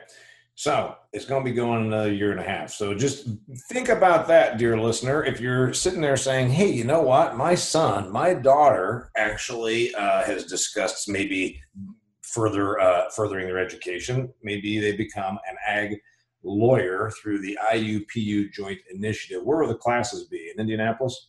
So 0.54 0.94
it's 1.12 1.24
going 1.24 1.44
to 1.44 1.50
be 1.50 1.54
going 1.54 1.86
another 1.86 2.12
year 2.12 2.30
and 2.30 2.40
a 2.40 2.44
half. 2.44 2.70
So 2.70 2.94
just 2.94 3.26
think 3.70 3.88
about 3.88 4.28
that, 4.28 4.58
dear 4.58 4.78
listener. 4.78 5.24
If 5.24 5.40
you're 5.40 5.72
sitting 5.72 6.00
there 6.00 6.16
saying, 6.16 6.50
hey, 6.50 6.70
you 6.70 6.84
know 6.84 7.00
what? 7.02 7.36
My 7.36 7.54
son, 7.54 8.12
my 8.12 8.34
daughter 8.34 9.10
actually 9.16 9.94
uh, 9.94 10.22
has 10.24 10.44
discussed 10.44 11.08
maybe 11.08 11.60
further 12.22 12.78
uh, 12.80 13.10
furthering 13.10 13.46
their 13.46 13.58
education. 13.58 14.32
Maybe 14.42 14.78
they 14.78 14.96
become 14.96 15.38
an 15.48 15.56
ag 15.66 15.98
lawyer 16.44 17.10
through 17.22 17.40
the 17.40 17.58
IUPU 17.72 18.52
Joint 18.52 18.78
Initiative. 18.92 19.42
Where 19.44 19.58
will 19.58 19.68
the 19.68 19.74
classes 19.74 20.24
be? 20.24 20.50
In 20.54 20.60
Indianapolis? 20.60 21.28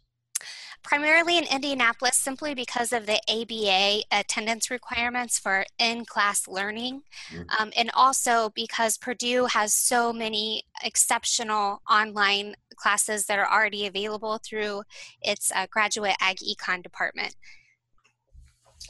Primarily 0.84 1.38
in 1.38 1.46
Indianapolis 1.46 2.18
simply 2.18 2.54
because 2.54 2.92
of 2.94 3.06
the 3.06 3.20
ABA 3.30 4.04
attendance 4.12 4.70
requirements 4.70 5.40
for 5.40 5.66
in 5.80 6.06
class 6.06 6.48
learning, 6.48 7.04
mm-hmm. 7.32 7.44
um, 7.62 7.72
and 7.78 7.90
also 7.94 8.52
because 8.56 8.98
Purdue 8.98 9.46
has 9.46 9.74
so 9.74 10.14
many 10.14 10.64
exceptional 10.84 11.82
online 11.90 12.56
classes 12.76 13.26
that 13.26 13.40
are 13.40 13.52
already 13.52 13.88
available 13.88 14.40
through 14.44 14.84
its 15.22 15.52
uh, 15.56 15.68
graduate 15.72 16.16
ag 16.20 16.38
econ 16.38 16.84
department. 16.84 17.36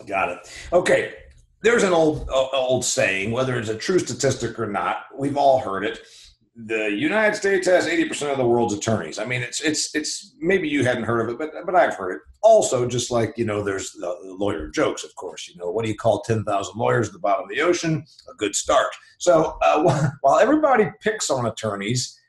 Got 0.08 0.30
it. 0.30 0.60
Okay. 0.72 1.14
There's 1.62 1.84
an 1.84 1.94
old 1.94 2.30
old 2.30 2.84
saying, 2.84 3.32
whether 3.32 3.58
it's 3.58 3.70
a 3.70 3.78
true 3.78 4.00
statistic 4.00 4.60
or 4.60 4.68
not, 4.68 5.06
we've 5.18 5.38
all 5.38 5.60
heard 5.60 5.86
it 5.86 6.02
the 6.56 6.92
United 6.92 7.36
States 7.36 7.66
has 7.68 7.88
80% 7.88 8.32
of 8.32 8.38
the 8.38 8.46
world's 8.46 8.76
attorneys. 8.76 9.18
I 9.18 9.26
mean, 9.26 9.42
it's 9.42 9.60
it's 9.62 9.94
it's 9.96 10.36
maybe 10.40 10.70
you 10.70 10.84
hadn't 10.86 11.04
heard 11.04 11.22
of 11.22 11.30
it, 11.30 11.40
but 11.40 11.66
but 11.66 11.76
I've 11.76 11.96
heard 11.96 12.16
it. 12.16 12.22
Also, 12.44 12.88
just 12.88 13.10
like 13.10 13.34
you 13.38 13.46
know, 13.46 13.64
there's 13.64 13.92
the 13.94 14.16
lawyer 14.24 14.70
jokes, 14.70 15.04
of 15.04 15.16
course. 15.16 15.48
You 15.48 15.56
know, 15.58 15.72
what 15.72 15.84
do 15.84 15.90
you 15.90 15.98
call 15.98 16.22
10,000 16.22 16.76
lawyers 16.76 17.08
at 17.08 17.14
the 17.14 17.20
bottom 17.20 17.46
of 17.46 17.50
the 17.50 17.62
ocean? 17.62 18.06
A 18.32 18.36
good 18.36 18.56
start. 18.56 18.94
So 19.18 19.58
uh, 19.64 20.10
while 20.22 20.40
everybody 20.40 20.92
picks 21.02 21.32
on 21.32 21.48
attorneys, 21.48 22.20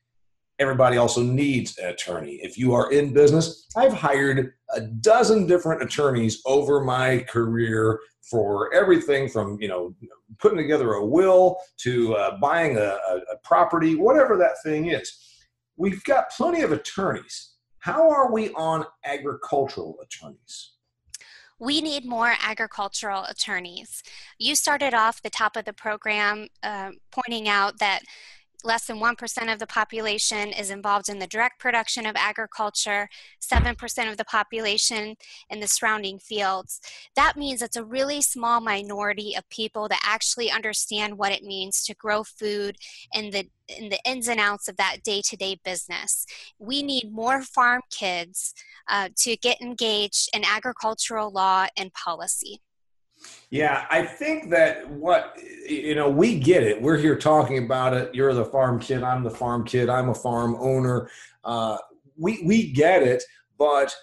everybody 0.59 0.97
also 0.97 1.23
needs 1.23 1.77
an 1.79 1.91
attorney. 1.91 2.41
If 2.43 2.57
you 2.57 2.73
are 2.73 2.91
in 2.93 3.13
business, 3.13 3.67
I've 3.77 3.93
hired 3.93 4.55
a 4.75 4.81
dozen 4.81 5.47
different 5.47 5.83
attorneys 5.83 6.41
over 6.47 6.83
my 6.83 7.21
career 7.29 8.01
for 8.31 8.73
everything 8.75 9.29
from 9.29 9.59
you 9.61 9.69
know 9.69 9.95
putting 10.39 10.59
together 10.59 10.95
a 10.95 11.07
will 11.07 11.59
to 11.79 12.15
uh, 12.15 12.39
buying 12.39 12.77
a, 12.77 12.81
a, 12.81 13.17
a 13.33 13.37
property, 13.43 13.95
whatever 13.95 14.37
that 14.37 14.63
thing 14.63 14.87
is. 14.91 15.21
We've 15.77 16.03
got 16.05 16.31
plenty 16.31 16.63
of 16.63 16.73
attorneys. 16.73 17.55
How 17.79 18.09
are 18.11 18.33
we 18.33 18.51
on 18.55 18.87
agricultural 19.05 19.97
attorneys? 20.03 20.75
we 21.59 21.81
need 21.81 22.05
more 22.05 22.35
agricultural 22.43 23.25
attorneys. 23.25 24.03
You 24.39 24.55
started 24.55 24.93
off 24.93 25.23
the 25.23 25.31
top 25.31 25.57
of 25.57 25.65
the 25.65 25.73
program 25.73 26.49
uh, 26.63 26.91
pointing 27.11 27.49
out 27.49 27.79
that 27.79 28.01
less 28.65 28.87
than 28.87 28.99
1% 28.99 29.53
of 29.53 29.59
the 29.59 29.67
population 29.67 30.49
is 30.49 30.71
involved 30.71 31.09
in 31.09 31.19
the 31.19 31.27
direct 31.27 31.61
production 31.61 32.07
of 32.07 32.17
agriculture, 32.17 33.09
7% 33.41 34.11
of 34.11 34.17
the 34.17 34.25
population 34.25 35.17
in 35.51 35.61
the 35.61 35.69
surrounding 35.69 36.19
fields. 36.19 36.81
That 37.15 37.37
means 37.37 37.61
it's 37.61 37.77
a 37.77 37.85
really 37.85 38.23
small 38.23 38.61
minority 38.61 39.35
of 39.37 39.49
people 39.51 39.89
that 39.89 40.01
actually 40.05 40.51
understand 40.51 41.19
what 41.19 41.33
it 41.33 41.43
means 41.43 41.85
to 41.85 41.95
grow 41.95 42.25
food 42.25 42.77
and 43.13 43.33
the, 43.33 43.49
and 43.69 43.93
the 43.93 44.01
ins 44.07 44.29
and 44.29 44.41
outs 44.41 44.69
of 44.69 44.77
that 44.77 45.03
day 45.05 45.21
to 45.27 45.37
day 45.37 45.61
business. 45.65 46.27
We 46.59 46.83
need 46.83 47.13
more 47.13 47.43
farm 47.43 47.83
kids 47.91 48.55
uh, 48.89 49.11
to 49.19 49.37
get 49.37 49.61
engaged 49.61 50.31
in 50.35 50.45
agricultural 50.45 51.31
law 51.31 51.67
and 51.77 51.93
policy. 51.93 52.61
Yeah, 53.51 53.87
I 53.91 54.03
think 54.03 54.51
that 54.51 54.89
what 54.89 55.39
you 55.69 55.95
know, 55.95 56.11
we 56.11 56.39
get 56.39 56.63
it. 56.63 56.81
We're 56.81 56.99
here 56.99 57.17
talking 57.17 57.65
about 57.65 57.95
it. 57.95 58.15
You're 58.15 58.35
the 58.35 58.45
farm 58.45 58.81
kid. 58.81 59.03
I'm 59.03 59.23
the 59.23 59.31
farm 59.31 59.65
kid. 59.65 59.89
I'm 59.89 60.09
a 60.09 60.15
farm 60.15 60.57
owner. 60.59 61.09
Uh, 61.45 61.79
we 62.17 62.43
we 62.45 62.73
get 62.73 63.03
it, 63.03 63.23
but 63.59 63.95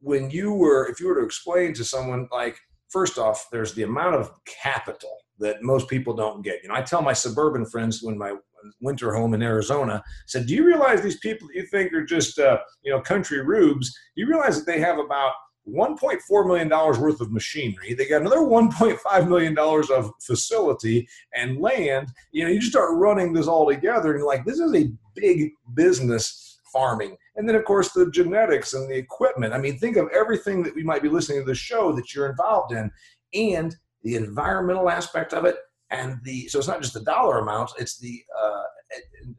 when 0.00 0.30
you 0.30 0.52
were, 0.52 0.88
if 0.88 1.00
you 1.00 1.08
were 1.08 1.20
to 1.20 1.24
explain 1.26 1.74
to 1.74 1.84
someone, 1.84 2.28
like 2.32 2.56
first 2.88 3.18
off, 3.18 3.48
there's 3.52 3.74
the 3.74 3.84
amount 3.84 4.16
of 4.16 4.32
capital 4.44 5.16
that 5.38 5.62
most 5.62 5.88
people 5.88 6.14
don't 6.14 6.42
get. 6.42 6.62
You 6.62 6.68
know, 6.68 6.74
I 6.74 6.82
tell 6.82 7.02
my 7.02 7.12
suburban 7.12 7.66
friends 7.66 8.02
when 8.02 8.18
my 8.18 8.34
winter 8.80 9.12
home 9.12 9.34
in 9.34 9.42
Arizona 9.42 10.02
said, 10.26 10.46
"Do 10.46 10.54
you 10.54 10.64
realize 10.64 11.02
these 11.02 11.18
people 11.18 11.48
that 11.48 11.54
you 11.54 11.66
think 11.66 11.92
are 11.92 12.04
just 12.04 12.38
uh, 12.38 12.58
you 12.82 12.92
know 12.92 13.00
country 13.00 13.44
rubes? 13.44 13.92
Do 14.14 14.22
you 14.22 14.28
realize 14.28 14.58
that 14.58 14.66
they 14.66 14.80
have 14.80 14.98
about 14.98 15.32
1.4 15.68 16.46
million 16.46 16.68
dollars 16.68 16.98
worth 16.98 17.20
of 17.20 17.32
machinery. 17.32 17.94
They 17.94 18.08
got 18.08 18.22
another 18.22 18.38
1.5 18.38 19.28
million 19.28 19.54
dollars 19.54 19.90
of 19.90 20.10
facility 20.20 21.08
and 21.34 21.60
land. 21.60 22.08
You 22.32 22.44
know, 22.44 22.50
you 22.50 22.58
just 22.58 22.72
start 22.72 22.96
running 22.96 23.32
this 23.32 23.46
all 23.46 23.68
together, 23.68 24.10
and 24.10 24.18
you're 24.18 24.26
like, 24.26 24.44
this 24.44 24.58
is 24.58 24.74
a 24.74 24.90
big 25.14 25.52
business 25.74 26.58
farming. 26.72 27.16
And 27.36 27.48
then, 27.48 27.54
of 27.54 27.64
course, 27.64 27.92
the 27.92 28.10
genetics 28.10 28.72
and 28.72 28.90
the 28.90 28.96
equipment. 28.96 29.52
I 29.52 29.58
mean, 29.58 29.78
think 29.78 29.96
of 29.96 30.08
everything 30.08 30.62
that 30.64 30.74
we 30.74 30.82
might 30.82 31.02
be 31.02 31.08
listening 31.08 31.40
to 31.40 31.46
the 31.46 31.54
show 31.54 31.92
that 31.92 32.14
you're 32.14 32.30
involved 32.30 32.72
in, 32.72 32.90
and 33.34 33.76
the 34.02 34.16
environmental 34.16 34.90
aspect 34.90 35.32
of 35.32 35.44
it, 35.44 35.56
and 35.90 36.18
the 36.24 36.48
so 36.48 36.58
it's 36.58 36.68
not 36.68 36.82
just 36.82 36.94
the 36.94 37.00
dollar 37.00 37.38
amount; 37.38 37.70
it's 37.78 37.98
the 37.98 38.20
uh, 38.42 38.62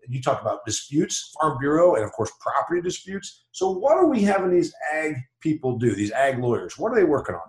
you 0.07 0.21
talk 0.21 0.41
about 0.41 0.65
disputes, 0.65 1.33
Farm 1.39 1.57
Bureau, 1.59 1.95
and 1.95 2.03
of 2.03 2.11
course 2.11 2.31
property 2.39 2.81
disputes. 2.81 3.45
So 3.51 3.71
what 3.71 3.97
are 3.97 4.07
we 4.07 4.21
having 4.21 4.51
these 4.51 4.73
ag 4.93 5.15
people 5.41 5.77
do? 5.77 5.95
These 5.95 6.11
ag 6.11 6.39
lawyers, 6.39 6.77
what 6.77 6.91
are 6.91 6.95
they 6.95 7.03
working 7.03 7.35
on? 7.35 7.41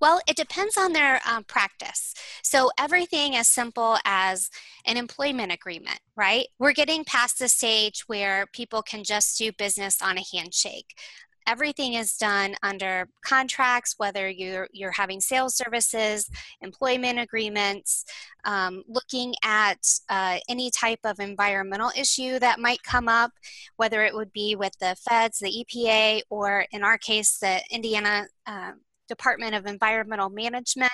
Well, 0.00 0.20
it 0.26 0.36
depends 0.36 0.76
on 0.76 0.92
their 0.92 1.20
um, 1.30 1.44
practice. 1.44 2.12
So, 2.42 2.72
everything 2.76 3.36
as 3.36 3.46
simple 3.46 3.98
as 4.04 4.50
an 4.84 4.96
employment 4.96 5.52
agreement, 5.52 6.00
right? 6.16 6.46
We're 6.58 6.72
getting 6.72 7.04
past 7.04 7.38
the 7.38 7.48
stage 7.48 8.02
where 8.08 8.46
people 8.52 8.82
can 8.82 9.04
just 9.04 9.38
do 9.38 9.52
business 9.52 10.02
on 10.02 10.18
a 10.18 10.24
handshake 10.34 10.96
everything 11.46 11.94
is 11.94 12.16
done 12.16 12.54
under 12.62 13.08
contracts 13.24 13.94
whether 13.98 14.28
you're 14.28 14.68
you're 14.72 14.92
having 14.92 15.20
sales 15.20 15.54
services 15.54 16.30
employment 16.60 17.18
agreements 17.18 18.04
um, 18.44 18.82
looking 18.88 19.34
at 19.44 19.78
uh, 20.08 20.38
any 20.48 20.70
type 20.70 21.00
of 21.04 21.20
environmental 21.20 21.90
issue 21.96 22.38
that 22.38 22.60
might 22.60 22.82
come 22.82 23.08
up 23.08 23.32
whether 23.76 24.04
it 24.04 24.14
would 24.14 24.32
be 24.32 24.54
with 24.56 24.76
the 24.80 24.96
feds 25.08 25.38
the 25.38 25.64
epa 25.64 26.20
or 26.30 26.66
in 26.72 26.82
our 26.82 26.98
case 26.98 27.38
the 27.38 27.60
indiana 27.70 28.26
uh, 28.46 28.72
department 29.08 29.54
of 29.54 29.66
environmental 29.66 30.30
management 30.30 30.92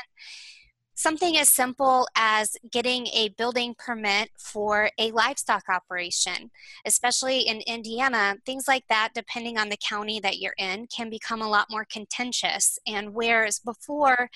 Something 0.99 1.39
as 1.39 1.49
simple 1.49 2.09
as 2.17 2.57
getting 2.73 3.07
a 3.15 3.29
building 3.29 3.77
permit 3.79 4.31
for 4.37 4.91
a 4.99 5.13
livestock 5.13 5.63
operation, 5.69 6.51
especially 6.85 7.43
in 7.43 7.61
Indiana, 7.69 8.35
things 8.45 8.67
like 8.67 8.83
that, 8.89 9.11
depending 9.15 9.59
on 9.59 9.69
the 9.69 9.77
county 9.77 10.19
that 10.19 10.41
you're 10.41 10.57
in, 10.59 10.89
can 10.89 11.09
become 11.09 11.41
a 11.41 11.49
lot 11.49 11.69
more 11.71 11.87
contentious. 11.89 12.81
And 12.85 13.15
whereas 13.15 13.61
before, 13.61 14.29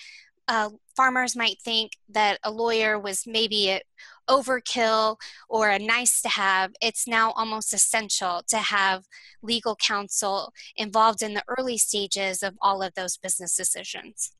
uh, 0.47 0.71
farmers 0.95 1.35
might 1.35 1.61
think 1.61 1.95
that 2.09 2.38
a 2.45 2.52
lawyer 2.52 2.97
was 2.97 3.25
maybe 3.26 3.71
a 3.71 3.81
overkill 4.31 5.16
or 5.49 5.69
a 5.69 5.81
nice 5.81 6.23
to 6.23 6.28
have, 6.28 6.75
it's 6.81 7.09
now 7.09 7.33
almost 7.33 7.75
essential 7.75 8.40
to 8.47 8.59
have 8.59 9.02
legal 9.42 9.75
counsel 9.75 10.52
involved 10.76 11.23
in 11.23 11.35
the 11.35 11.42
early 11.49 11.76
stages 11.76 12.40
of 12.40 12.54
all 12.62 12.85
of 12.85 12.95
those 12.95 13.16
business 13.16 13.57
decisions 13.57 14.31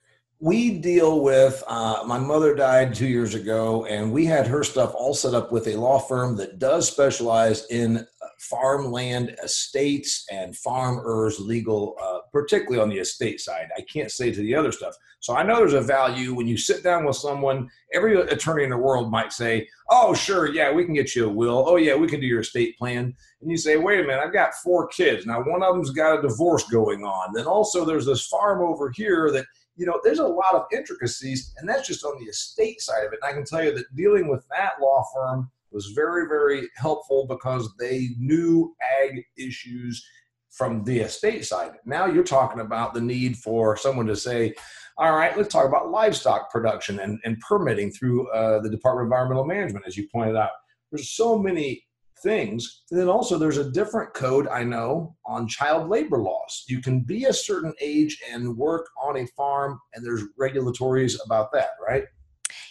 we 0.43 0.77
deal 0.77 1.21
with 1.21 1.63
uh, 1.69 2.03
my 2.05 2.19
mother 2.19 2.53
died 2.53 2.93
two 2.93 3.07
years 3.07 3.37
ago 3.37 3.87
and 3.87 4.11
we 4.11 4.27
had 4.27 4.45
her 4.45 4.65
stuff 4.65 4.93
all 4.97 5.15
set 5.15 5.35
up 5.35 5.53
with 5.53 5.69
a 5.69 5.77
law 5.77 6.01
firm 6.01 6.37
that 6.37 6.59
does 6.59 6.91
specialize 6.91 7.65
in 7.67 7.99
uh, 7.99 8.27
farmland 8.41 9.37
estates 9.45 10.27
and 10.33 10.57
farmers 10.57 11.39
legal 11.39 11.97
uh, 12.03 12.19
particularly 12.33 12.83
on 12.83 12.89
the 12.89 12.99
estate 12.99 13.41
side. 13.41 13.69
I 13.79 13.83
can't 13.83 14.11
say 14.11 14.33
to 14.33 14.41
the 14.41 14.53
other 14.53 14.73
stuff. 14.73 14.97
So 15.21 15.37
i 15.37 15.45
know 15.45 15.59
there's 15.59 15.75
a 15.75 15.81
value. 15.81 16.35
When 16.35 16.49
you 16.49 16.57
sit 16.57 16.83
down 16.83 17.05
with 17.05 17.15
someone 17.15 17.71
every 17.95 18.21
attorney 18.21 18.65
in 18.65 18.71
the 18.71 18.77
world 18.77 19.13
might 19.13 19.33
say 19.33 19.69
oh 19.91 20.13
sure 20.13 20.53
yeah 20.53 20.73
we 20.73 20.85
can 20.85 20.95
get 20.95 21.15
you 21.15 21.27
a 21.27 21.33
will. 21.33 21.65
Oh 21.69 21.77
yeah 21.77 21.95
we 21.95 22.09
can 22.09 22.19
do 22.19 22.27
your 22.27 22.41
estate 22.41 22.77
plan. 22.77 23.15
And 23.43 23.49
you 23.49 23.57
say 23.57 23.77
wait 23.77 24.01
a 24.01 24.03
minute 24.03 24.21
i've 24.21 24.33
got 24.33 24.55
four 24.55 24.89
kids. 24.89 25.25
Now 25.25 25.41
one 25.45 25.63
of 25.63 25.73
them's 25.73 25.91
got 25.91 26.19
a 26.19 26.23
divorce 26.23 26.69
going 26.69 27.05
on. 27.05 27.33
Then 27.33 27.47
also 27.47 27.85
there's 27.85 28.07
this 28.07 28.27
farm 28.27 28.61
over 28.61 28.91
here 28.91 29.31
that 29.31 29.47
you 29.77 29.87
know, 29.87 30.01
there's 30.05 30.19
a 30.19 30.27
lot 30.27 30.55
of 30.55 30.67
intricacies, 30.73 31.55
and 31.57 31.69
that's 31.69 31.87
just 31.87 32.05
on 32.05 32.19
the 32.19 32.27
estate 32.27 32.81
side 32.81 33.05
of 33.07 33.13
it. 33.13 33.21
And 33.23 33.31
I 33.31 33.33
can 33.33 33.45
tell 33.45 33.65
you 33.65 33.75
that 33.75 33.95
dealing 33.97 34.29
with 34.29 34.47
that 34.51 34.73
law 34.81 35.05
firm 35.15 35.51
was 35.71 35.93
very, 35.95 36.29
very 36.29 36.69
helpful 36.77 37.27
because 37.27 37.73
they 37.79 38.11
knew 38.19 38.75
ag 39.03 39.25
issues 39.39 40.05
from 40.51 40.85
the 40.85 41.01
estate 41.01 41.47
side. 41.47 41.73
Now 41.87 42.07
you're 42.07 42.25
talking 42.25 42.61
about 42.61 42.93
the 42.93 43.01
need 43.01 43.39
for 43.39 43.77
someone 43.77 44.07
to 44.07 44.17
say, 44.17 44.55
all 44.99 45.17
right, 45.17 45.35
let's 45.37 45.51
talk 45.53 45.67
about 45.67 45.91
livestock 45.91 46.51
production 46.51 47.01
and, 47.01 47.19
and 47.25 47.41
permitting 47.41 47.91
through 47.91 48.31
uh, 48.33 48.61
the 48.61 48.69
Department 48.69 49.05
of 49.05 49.07
Environmental 49.07 49.47
Management, 49.47 49.87
as 49.87 49.97
you 49.97 50.07
pointed 50.13 50.37
out. 50.37 50.51
There's 50.91 51.09
so 51.09 51.39
many 51.39 51.83
things. 52.23 52.83
And 52.91 53.01
then 53.01 53.09
also, 53.09 53.39
there's 53.39 53.59
a 53.59 53.71
different 53.71 54.15
code 54.15 54.49
I 54.49 54.63
know 54.63 55.17
on 55.27 55.49
child 55.49 55.89
labor 55.89 56.19
laws. 56.19 56.65
You 56.69 56.81
can 56.81 57.01
be 57.01 57.25
a 57.25 57.33
certain 57.33 57.75
age 57.81 58.21
and 58.31 58.57
work 58.57 58.87
on 59.03 59.19
a 59.19 59.27
farm, 59.27 59.81
and 59.95 60.05
there's 60.05 60.25
regulatories 60.41 61.17
about 61.25 61.53
that, 61.53 61.71
right? 61.87 62.05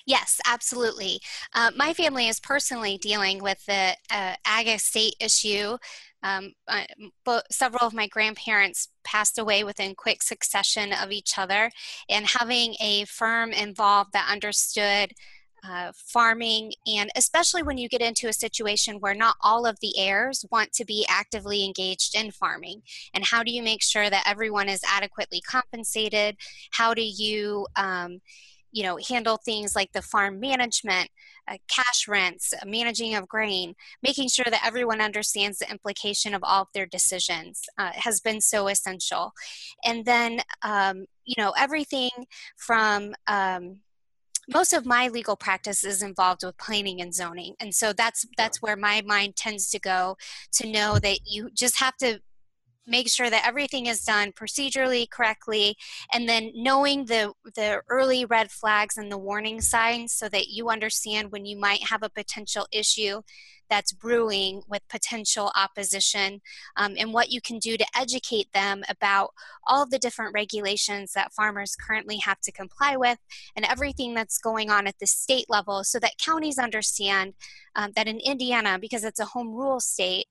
Yes, 0.05 0.39
absolutely. 0.46 1.20
Uh, 1.53 1.72
my 1.75 1.93
family 1.93 2.27
is 2.27 2.39
personally 2.39 2.98
dealing 2.98 3.41
with 3.41 3.63
the 3.65 3.96
uh, 4.12 4.36
ag 4.46 4.67
estate 4.67 5.15
issue. 5.20 5.77
Um, 6.24 6.53
uh, 6.67 7.41
several 7.50 7.88
of 7.88 7.93
my 7.93 8.08
grandparents 8.08 8.89
passed 9.03 9.39
away 9.39 9.63
within 9.63 9.96
quick 9.96 10.22
succession 10.22 10.93
of 10.93 11.12
each 11.12 11.38
other, 11.38 11.72
and 12.10 12.27
having 12.27 12.75
a 12.79 13.05
firm 13.05 13.51
involved 13.51 14.13
that 14.13 14.29
understood 14.31 15.13
uh, 15.68 15.91
farming, 15.96 16.74
and 16.88 17.10
especially 17.15 17.63
when 17.63 17.77
you 17.77 17.88
get 17.88 18.01
into 18.01 18.27
a 18.27 18.34
situation 18.34 19.00
where 19.00 19.13
not 19.13 19.36
all 19.41 19.65
of 19.65 19.80
the 19.80 19.98
heirs 19.98 20.46
want 20.51 20.72
to 20.74 20.86
be 20.86 21.06
actively 21.10 21.63
engaged 21.65 22.15
in 22.15 22.32
farming. 22.32 22.82
And 23.13 23.25
how 23.25 23.44
do 23.44 23.51
you 23.51 23.62
make 23.62 23.84
sure 23.84 24.10
that 24.10 24.24
everyone 24.27 24.70
is 24.70 24.82
adequately 24.88 25.41
compensated? 25.41 26.38
How 26.72 26.94
do 26.94 27.03
you 27.03 27.68
um, 27.75 28.22
you 28.72 28.84
know 28.84 28.98
handle 29.08 29.38
things 29.38 29.75
like 29.75 29.91
the 29.91 30.01
farm 30.01 30.39
management 30.39 31.10
uh, 31.48 31.58
cash 31.68 32.08
rents 32.08 32.53
uh, 32.53 32.65
managing 32.65 33.15
of 33.15 33.27
grain 33.27 33.75
making 34.01 34.30
sure 34.30 34.46
that 34.50 34.65
everyone 34.65 35.01
understands 35.01 35.60
the 35.60 35.70
implication 35.70 36.34
of 36.34 36.41
all 36.44 36.63
of 36.63 36.68
their 36.74 36.86
decisions 36.86 37.63
uh, 37.77 37.91
has 37.94 38.22
been 38.22 38.39
so 38.39 38.68
essential 38.68 39.34
and 39.84 40.06
then 40.06 40.39
um, 40.63 41.06
you 41.25 41.36
know 41.38 41.53
everything 41.58 42.12
from 42.56 43.13
um, 43.27 43.77
most 44.50 44.74
of 44.74 44.86
my 44.86 45.08
legal 45.08 45.36
practice 45.36 45.84
is 45.84 46.02
involved 46.02 46.44
with 46.44 46.58
planning 46.58 47.02
and 47.02 47.14
zoning 47.14 47.54
and 47.60 47.74
so 47.74 47.94
that's 47.94 48.26
that's 48.38 48.62
where 48.62 48.76
my 48.76 49.02
mind 49.06 49.36
tends 49.36 49.70
to 49.70 49.80
go 49.80 50.16
to 50.52 50.70
know 50.70 51.00
that 51.00 51.20
you 51.26 51.50
just 51.54 51.80
have 51.80 51.96
to 51.98 52.20
make 52.88 53.10
sure 53.10 53.30
that 53.30 53.46
everything 53.46 53.86
is 53.86 54.04
done 54.04 54.32
procedurally 54.32 55.10
correctly 55.10 55.76
and 56.14 56.28
then 56.28 56.52
knowing 56.56 57.06
the 57.06 57.32
the 57.56 57.82
early 57.90 58.26
red 58.26 58.52
flags 58.52 58.98
and 58.98 59.12
the 59.12 59.18
warning 59.18 59.62
signs 59.62 60.14
so 60.14 60.28
that 60.28 60.48
you 60.48 60.70
understand 60.70 61.32
when 61.32 61.46
you 61.46 61.58
might 61.58 61.84
have 61.88 62.04
a 62.04 62.10
potential 62.10 62.68
issue 62.72 63.22
that's 63.72 63.94
brewing 63.94 64.62
with 64.68 64.82
potential 64.90 65.50
opposition 65.56 66.42
um, 66.75 66.94
and 67.00 67.13
what 67.13 67.32
you 67.32 67.40
can 67.42 67.58
do 67.58 67.78
to 67.78 67.86
educate 67.98 68.51
them 68.54 68.84
about 68.90 69.30
all 69.66 69.88
the 69.88 69.98
different 69.98 70.34
regulations 70.34 71.13
that 71.13 71.32
farmers 71.32 71.75
currently 71.75 72.18
have 72.18 72.40
to 72.42 72.51
comply 72.51 72.98
with 72.98 73.18
and 73.56 73.66
everything 73.66 74.13
that's 74.13 74.38
going 74.38 74.70
on 74.70 74.88
at 74.88 75.00
the 75.00 75.08
state 75.08 75.46
level 75.48 75.86
so 75.86 76.00
that 76.00 76.12
counties 76.24 76.60
understand 76.60 77.34
um, 77.78 77.92
that 77.96 78.08
in 78.08 78.20
indiana 78.20 78.78
because 78.80 79.06
it's 79.06 79.22
a 79.22 79.25
home 79.25 79.50
rule 79.50 79.80
state 79.80 80.25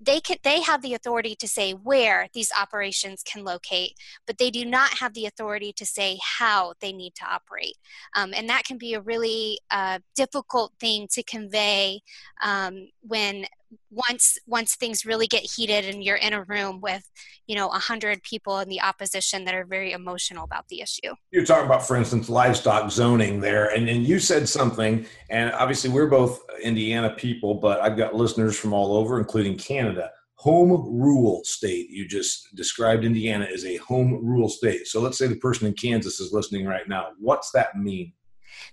they 0.00 0.20
can 0.20 0.36
they 0.42 0.60
have 0.60 0.82
the 0.82 0.94
authority 0.94 1.34
to 1.36 1.48
say 1.48 1.72
where 1.72 2.28
these 2.34 2.50
operations 2.58 3.22
can 3.22 3.44
locate 3.44 3.94
but 4.26 4.38
they 4.38 4.50
do 4.50 4.64
not 4.64 4.98
have 4.98 5.14
the 5.14 5.26
authority 5.26 5.72
to 5.72 5.86
say 5.86 6.18
how 6.22 6.74
they 6.80 6.92
need 6.92 7.14
to 7.16 7.24
operate. 7.24 7.76
Um, 8.16 8.32
and 8.34 8.48
that 8.48 8.64
can 8.64 8.78
be 8.78 8.94
a 8.94 9.00
really 9.00 9.58
uh, 9.70 9.98
difficult 10.14 10.72
thing 10.80 11.08
to 11.12 11.22
convey 11.22 12.00
um, 12.42 12.88
when 13.00 13.46
once 13.90 14.38
once 14.46 14.76
things 14.76 15.04
really 15.04 15.26
get 15.26 15.42
heated 15.42 15.84
and 15.84 16.02
you're 16.02 16.16
in 16.16 16.32
a 16.32 16.42
room 16.44 16.80
with 16.80 17.08
you 17.46 17.54
know 17.54 17.68
a 17.68 17.78
hundred 17.78 18.22
people 18.22 18.58
in 18.58 18.68
the 18.68 18.80
opposition 18.80 19.44
that 19.44 19.54
are 19.54 19.64
very 19.64 19.92
emotional 19.92 20.44
about 20.44 20.66
the 20.68 20.80
issue. 20.80 21.14
You're 21.30 21.44
talking 21.44 21.66
about 21.66 21.86
for 21.86 21.96
instance 21.96 22.28
livestock 22.28 22.90
zoning 22.90 23.40
there 23.40 23.74
and, 23.74 23.88
and 23.88 24.06
you 24.06 24.18
said 24.18 24.48
something 24.48 25.06
and 25.30 25.52
obviously 25.52 25.90
we're 25.90 26.08
both 26.08 26.40
indiana 26.62 27.10
people 27.10 27.54
but 27.54 27.80
i've 27.80 27.96
got 27.96 28.14
listeners 28.14 28.58
from 28.58 28.72
all 28.72 28.96
over 28.96 29.18
including 29.18 29.56
canada. 29.56 30.10
Home 30.36 30.70
rule 31.00 31.42
state 31.44 31.88
you 31.90 32.06
just 32.06 32.54
described 32.54 33.04
indiana 33.04 33.46
as 33.52 33.64
a 33.64 33.76
home 33.76 34.20
rule 34.22 34.48
state. 34.48 34.86
So 34.86 35.00
let's 35.00 35.16
say 35.16 35.26
the 35.26 35.36
person 35.36 35.66
in 35.66 35.74
kansas 35.74 36.20
is 36.20 36.32
listening 36.32 36.66
right 36.66 36.88
now. 36.88 37.08
What's 37.18 37.50
that 37.52 37.76
mean 37.76 38.12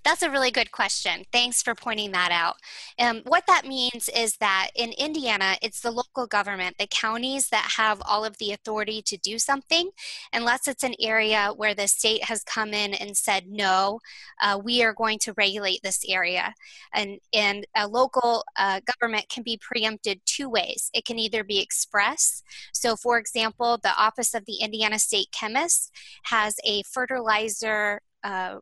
that's 0.04 0.22
a 0.22 0.30
really 0.30 0.52
good 0.52 0.72
question. 0.72 1.26
Thanks 1.32 1.62
for 1.62 1.76
pointing 1.76 2.12
that 2.12 2.32
out. 2.32 2.58
Um, 3.00 3.22
what 3.26 3.46
that 3.48 3.66
means 3.66 4.10
is 4.16 4.38
that 4.38 4.70
in 4.76 4.92
Indiana, 4.98 5.56
it's 5.62 5.82
the 5.82 5.92
local 5.92 6.28
government, 6.28 6.78
the 6.78 6.88
counties 6.88 7.50
that 7.50 7.74
have 7.78 8.02
all 8.06 8.26
of 8.26 8.38
the 8.38 8.52
authority 8.52 9.02
to 9.04 9.18
do 9.18 9.40
something, 9.40 9.90
unless 10.34 10.68
it's 10.68 10.84
an 10.84 10.96
area 11.00 11.52
where 11.56 11.74
the 11.74 11.88
state 11.88 12.24
has 12.26 12.44
come 12.44 12.74
in 12.74 12.94
and 12.94 13.16
said, 13.16 13.48
no, 13.48 14.00
uh, 14.42 14.60
we 14.62 14.84
are 14.84 14.94
going 14.94 15.20
to 15.20 15.34
regulate 15.38 15.82
this 15.84 16.04
area. 16.08 16.54
And, 16.94 17.20
and 17.34 17.66
a 17.76 17.88
local 17.88 18.44
uh, 18.58 18.82
government 19.00 19.30
can 19.30 19.44
be 19.44 19.60
preempted 19.62 20.22
two 20.26 20.50
ways. 20.50 20.90
It 20.94 21.06
can 21.06 21.20
either 21.20 21.44
be 21.44 21.60
express. 21.60 22.44
So, 22.74 22.96
for 22.96 23.18
example, 23.18 23.80
the 23.82 23.96
Office 23.96 24.34
of 24.34 24.46
the 24.46 24.56
Indiana 24.62 25.00
State 25.00 25.28
Chemist 25.32 25.92
has 26.24 26.56
a 26.64 26.84
fertilizer 26.84 28.02
uh, 28.24 28.58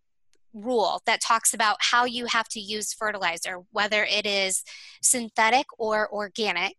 rule 0.54 1.02
that 1.06 1.22
talks 1.22 1.54
about 1.54 1.78
how 1.80 2.06
you 2.06 2.26
have 2.26 2.48
to 2.50 2.60
use 2.60 2.94
fertilizer, 2.94 3.58
whether 3.72 4.04
it 4.04 4.26
is 4.26 4.64
synthetic 5.02 5.66
or 5.78 6.12
organic, 6.12 6.76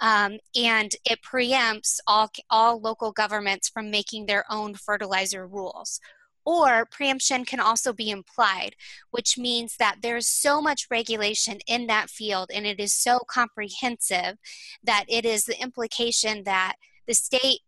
um, 0.00 0.38
and 0.54 0.92
it 1.08 1.20
preempts 1.22 1.98
all, 2.06 2.30
all 2.50 2.80
local 2.80 3.12
governments 3.12 3.68
from 3.68 3.90
making 3.90 4.26
their 4.26 4.44
own 4.50 4.74
fertilizer 4.74 5.46
rules. 5.46 6.00
Or 6.44 6.86
preemption 6.86 7.44
can 7.44 7.58
also 7.58 7.92
be 7.92 8.08
implied, 8.08 8.76
which 9.10 9.36
means 9.36 9.76
that 9.78 9.96
there's 10.00 10.28
so 10.28 10.62
much 10.62 10.86
regulation 10.92 11.58
in 11.66 11.88
that 11.88 12.08
field 12.08 12.50
and 12.54 12.64
it 12.64 12.78
is 12.78 12.92
so 12.92 13.18
comprehensive 13.28 14.36
that 14.84 15.06
it 15.08 15.24
is 15.24 15.44
the 15.44 15.60
implication 15.60 16.44
that 16.44 16.76
the 17.08 17.14
state 17.14 17.60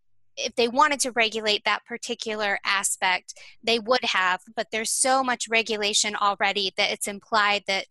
if 0.45 0.55
they 0.55 0.67
wanted 0.67 0.99
to 1.01 1.11
regulate 1.11 1.63
that 1.65 1.85
particular 1.85 2.59
aspect, 2.65 3.33
they 3.63 3.79
would 3.79 4.03
have, 4.03 4.41
but 4.55 4.67
there's 4.71 4.91
so 4.91 5.23
much 5.23 5.47
regulation 5.49 6.15
already 6.15 6.73
that 6.77 6.91
it's 6.91 7.07
implied 7.07 7.63
that 7.67 7.85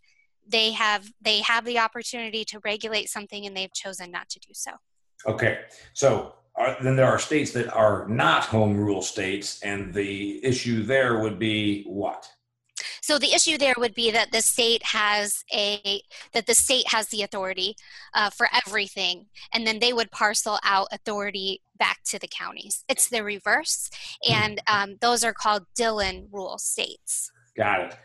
they 0.46 0.72
have 0.72 1.10
they 1.20 1.40
have 1.40 1.64
the 1.64 1.78
opportunity 1.78 2.44
to 2.46 2.58
regulate 2.64 3.08
something 3.08 3.44
and 3.46 3.56
they've 3.56 3.72
chosen 3.74 4.10
not 4.10 4.28
to 4.30 4.40
do 4.40 4.48
so. 4.52 4.72
Okay. 5.26 5.58
So 5.92 6.34
are, 6.56 6.76
then 6.82 6.96
there 6.96 7.06
are 7.06 7.18
states 7.18 7.52
that 7.52 7.72
are 7.72 8.08
not 8.08 8.44
home 8.44 8.76
rule 8.76 9.02
states 9.02 9.60
and 9.62 9.92
the 9.92 10.44
issue 10.44 10.82
there 10.82 11.20
would 11.20 11.38
be 11.38 11.84
what? 11.84 12.28
So 13.08 13.18
the 13.18 13.32
issue 13.32 13.56
there 13.56 13.72
would 13.78 13.94
be 13.94 14.10
that 14.10 14.32
the 14.32 14.42
state 14.42 14.82
has 14.84 15.42
a 15.50 16.02
that 16.34 16.46
the 16.46 16.52
state 16.52 16.88
has 16.88 17.08
the 17.08 17.22
authority 17.22 17.74
uh, 18.12 18.28
for 18.28 18.48
everything, 18.66 19.24
and 19.54 19.66
then 19.66 19.78
they 19.78 19.94
would 19.94 20.10
parcel 20.10 20.58
out 20.62 20.88
authority 20.92 21.62
back 21.78 22.00
to 22.08 22.18
the 22.18 22.28
counties. 22.28 22.84
It's 22.86 23.08
the 23.08 23.24
reverse, 23.24 23.88
and 24.28 24.60
um, 24.66 24.98
those 25.00 25.24
are 25.24 25.32
called 25.32 25.62
Dillon 25.74 26.28
rule 26.30 26.58
states. 26.58 27.32
Got 27.56 27.80
it 27.80 27.96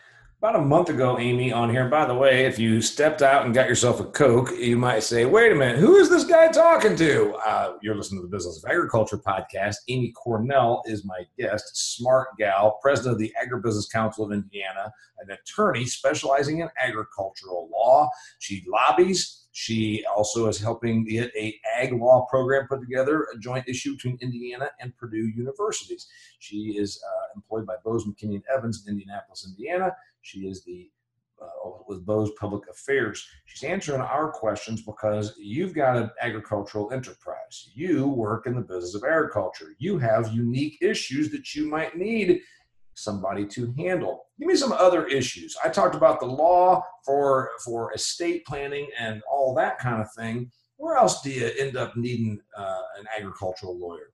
about 0.43 0.57
a 0.57 0.61
month 0.61 0.89
ago, 0.89 1.17
Amy, 1.19 1.53
on 1.53 1.69
here. 1.69 1.87
by 1.87 2.05
the 2.05 2.13
way, 2.13 2.43
if 2.43 2.59
you 2.59 2.81
stepped 2.81 3.21
out 3.21 3.45
and 3.45 3.53
got 3.53 3.69
yourself 3.69 4.01
a 4.01 4.03
Coke, 4.03 4.51
you 4.59 4.75
might 4.75 5.01
say, 5.01 5.23
wait 5.23 5.53
a 5.53 5.55
minute, 5.55 5.79
who 5.79 5.95
is 5.95 6.09
this 6.09 6.25
guy 6.25 6.49
talking 6.49 6.97
to? 6.97 7.33
Uh, 7.35 7.77
you're 7.81 7.95
listening 7.95 8.19
to 8.19 8.27
the 8.27 8.35
Business 8.35 8.61
of 8.61 8.69
Agriculture 8.69 9.17
podcast. 9.17 9.77
Amy 9.87 10.11
Cornell 10.11 10.83
is 10.85 11.05
my 11.05 11.21
guest, 11.39 11.95
smart 11.95 12.27
gal, 12.37 12.77
president 12.81 13.13
of 13.13 13.19
the 13.19 13.33
Agribusiness 13.41 13.89
Council 13.89 14.25
of 14.25 14.33
Indiana, 14.33 14.91
an 15.19 15.29
attorney 15.31 15.85
specializing 15.85 16.59
in 16.59 16.67
agricultural 16.77 17.69
law. 17.71 18.09
She 18.39 18.65
lobbies. 18.67 19.42
She 19.53 20.03
also 20.05 20.47
is 20.47 20.59
helping 20.59 21.05
get 21.05 21.31
a 21.37 21.59
ag 21.77 21.93
law 21.93 22.25
program 22.29 22.67
put 22.67 22.81
together, 22.81 23.27
a 23.33 23.37
joint 23.37 23.65
issue 23.67 23.93
between 23.93 24.17
Indiana 24.19 24.69
and 24.79 24.95
Purdue 24.97 25.31
universities. 25.35 26.07
She 26.39 26.75
is 26.77 27.01
uh, 27.07 27.27
employed 27.35 27.67
by 27.67 27.75
Bose 27.85 28.05
McKinney 28.05 28.41
Evans 28.53 28.83
in 28.85 28.93
Indianapolis, 28.93 29.47
Indiana. 29.47 29.95
She 30.21 30.41
is 30.41 30.63
the 30.63 30.89
uh, 31.41 31.69
with 31.87 32.05
Bose 32.05 32.31
Public 32.39 32.67
Affairs. 32.69 33.27
She's 33.45 33.63
answering 33.63 34.01
our 34.01 34.31
questions 34.31 34.81
because 34.81 35.35
you've 35.37 35.73
got 35.73 35.97
an 35.97 36.09
agricultural 36.21 36.91
enterprise. 36.91 37.69
You 37.73 38.07
work 38.07 38.47
in 38.47 38.55
the 38.55 38.61
business 38.61 38.95
of 38.95 39.03
agriculture. 39.03 39.75
You 39.77 39.97
have 39.99 40.33
unique 40.33 40.77
issues 40.81 41.29
that 41.31 41.53
you 41.53 41.69
might 41.69 41.97
need 41.97 42.41
somebody 42.95 43.45
to 43.47 43.73
handle. 43.77 44.25
Give 44.39 44.47
me 44.47 44.55
some 44.55 44.71
other 44.71 45.05
issues. 45.07 45.55
I 45.63 45.69
talked 45.69 45.95
about 45.95 46.19
the 46.19 46.25
law 46.25 46.83
for 47.05 47.51
for 47.63 47.93
estate 47.93 48.45
planning 48.45 48.87
and 48.99 49.21
all 49.31 49.53
that 49.55 49.79
kind 49.79 50.01
of 50.01 50.07
thing. 50.13 50.51
Where 50.77 50.97
else 50.97 51.21
do 51.21 51.29
you 51.31 51.51
end 51.59 51.77
up 51.77 51.95
needing 51.95 52.39
uh, 52.57 52.81
an 52.99 53.05
agricultural 53.17 53.77
lawyer? 53.77 54.13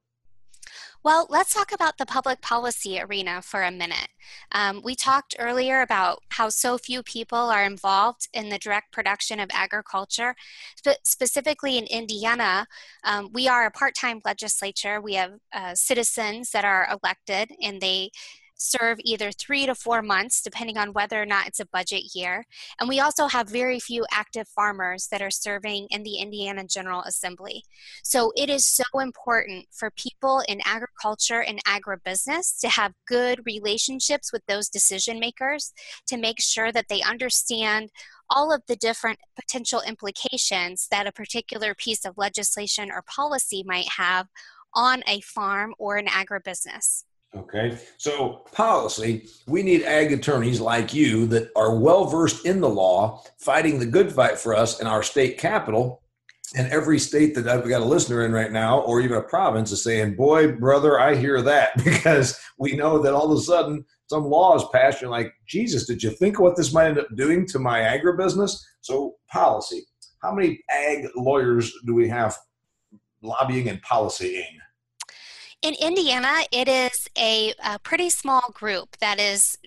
Well, 1.01 1.27
let's 1.29 1.53
talk 1.53 1.71
about 1.71 1.97
the 1.97 2.05
public 2.05 2.41
policy 2.41 2.99
arena 2.99 3.41
for 3.41 3.63
a 3.63 3.71
minute. 3.71 4.09
Um, 4.51 4.81
we 4.83 4.95
talked 4.95 5.33
earlier 5.39 5.79
about 5.81 6.21
how 6.29 6.49
so 6.49 6.77
few 6.77 7.03
people 7.03 7.37
are 7.37 7.63
involved 7.63 8.27
in 8.33 8.49
the 8.49 8.59
direct 8.59 8.91
production 8.91 9.39
of 9.39 9.49
agriculture. 9.53 10.35
Spe- 10.75 10.99
specifically 11.05 11.77
in 11.77 11.85
Indiana, 11.85 12.67
um, 13.05 13.29
we 13.31 13.47
are 13.47 13.65
a 13.65 13.71
part 13.71 13.95
time 13.95 14.19
legislature. 14.25 14.99
We 14.99 15.13
have 15.13 15.35
uh, 15.53 15.73
citizens 15.73 16.51
that 16.51 16.65
are 16.65 16.89
elected 16.91 17.51
and 17.61 17.79
they 17.79 18.11
serve 18.59 18.99
either 19.03 19.31
three 19.31 19.65
to 19.65 19.73
four 19.73 20.01
months, 20.01 20.41
depending 20.41 20.77
on 20.77 20.93
whether 20.93 21.21
or 21.21 21.25
not 21.25 21.47
it's 21.47 21.59
a 21.59 21.65
budget 21.65 22.13
year. 22.13 22.45
And 22.79 22.89
we 22.89 22.99
also 22.99 23.27
have 23.27 23.49
very 23.49 23.79
few 23.79 24.05
active 24.11 24.47
farmers 24.47 25.07
that 25.07 25.21
are 25.21 25.31
serving 25.31 25.87
in 25.89 26.03
the 26.03 26.17
Indiana 26.17 26.65
General 26.65 27.01
Assembly. 27.01 27.63
So 28.03 28.31
it 28.35 28.49
is 28.49 28.65
so 28.65 28.83
important 28.99 29.67
for 29.71 29.91
people 29.91 30.43
in 30.47 30.61
agriculture 30.65 31.41
and 31.41 31.63
agribusiness 31.63 32.59
to 32.59 32.69
have 32.69 32.93
good 33.07 33.41
relationships 33.45 34.31
with 34.33 34.45
those 34.45 34.69
decision 34.69 35.19
makers 35.19 35.73
to 36.07 36.17
make 36.17 36.41
sure 36.41 36.71
that 36.71 36.87
they 36.89 37.01
understand 37.01 37.89
all 38.29 38.53
of 38.53 38.61
the 38.67 38.75
different 38.75 39.19
potential 39.35 39.81
implications 39.87 40.87
that 40.91 41.07
a 41.07 41.11
particular 41.11 41.73
piece 41.73 42.05
of 42.05 42.17
legislation 42.17 42.91
or 42.91 43.01
policy 43.01 43.63
might 43.65 43.87
have 43.97 44.27
on 44.73 45.01
a 45.07 45.19
farm 45.21 45.73
or 45.79 45.97
an 45.97 46.05
agribusiness. 46.05 47.05
Okay, 47.35 47.77
so 47.97 48.43
policy, 48.51 49.27
we 49.45 49.61
need 49.61 49.83
ag 49.83 50.11
attorneys 50.11 50.59
like 50.59 50.95
you 50.95 51.27
that 51.27 51.51
are 51.55 51.77
well 51.77 52.05
versed 52.05 52.43
in 52.43 52.59
the 52.59 52.69
law, 52.69 53.23
fighting 53.37 53.77
the 53.77 53.85
good 53.85 54.11
fight 54.11 54.39
for 54.39 54.55
us 54.55 54.79
in 54.79 54.87
our 54.87 55.03
state 55.03 55.37
capital. 55.37 56.01
And 56.55 56.67
every 56.71 56.97
state 56.97 57.35
that 57.35 57.47
I've 57.47 57.69
got 57.69 57.83
a 57.83 57.85
listener 57.85 58.25
in 58.25 58.31
right 58.31 58.51
now, 58.51 58.79
or 58.79 59.01
even 59.01 59.17
a 59.17 59.21
province, 59.21 59.71
is 59.71 59.83
saying, 59.83 60.15
Boy, 60.15 60.53
brother, 60.53 60.99
I 60.99 61.15
hear 61.15 61.39
that 61.43 61.77
because 61.83 62.39
we 62.57 62.75
know 62.75 62.97
that 63.03 63.13
all 63.13 63.31
of 63.31 63.37
a 63.37 63.41
sudden 63.41 63.85
some 64.09 64.23
law 64.23 64.55
is 64.55 64.63
passed. 64.73 64.99
You're 64.99 65.11
like, 65.11 65.31
Jesus, 65.47 65.85
did 65.85 66.01
you 66.01 66.09
think 66.09 66.39
what 66.39 66.55
this 66.55 66.73
might 66.73 66.87
end 66.87 66.97
up 66.97 67.07
doing 67.15 67.45
to 67.47 67.59
my 67.59 67.81
agribusiness? 67.81 68.57
So, 68.81 69.17
policy. 69.31 69.85
How 70.23 70.33
many 70.33 70.59
ag 70.71 71.07
lawyers 71.15 71.71
do 71.85 71.93
we 71.93 72.09
have 72.09 72.35
lobbying 73.21 73.69
and 73.69 73.81
policying? 73.83 74.57
In 75.61 75.73
Indiana, 75.73 76.43
it 76.53 76.69
is 76.69 77.09
a, 77.17 77.53
a 77.61 77.79
pretty 77.79 78.09
small 78.09 78.49
group 78.53 78.95
that 79.01 79.19
is 79.19 79.57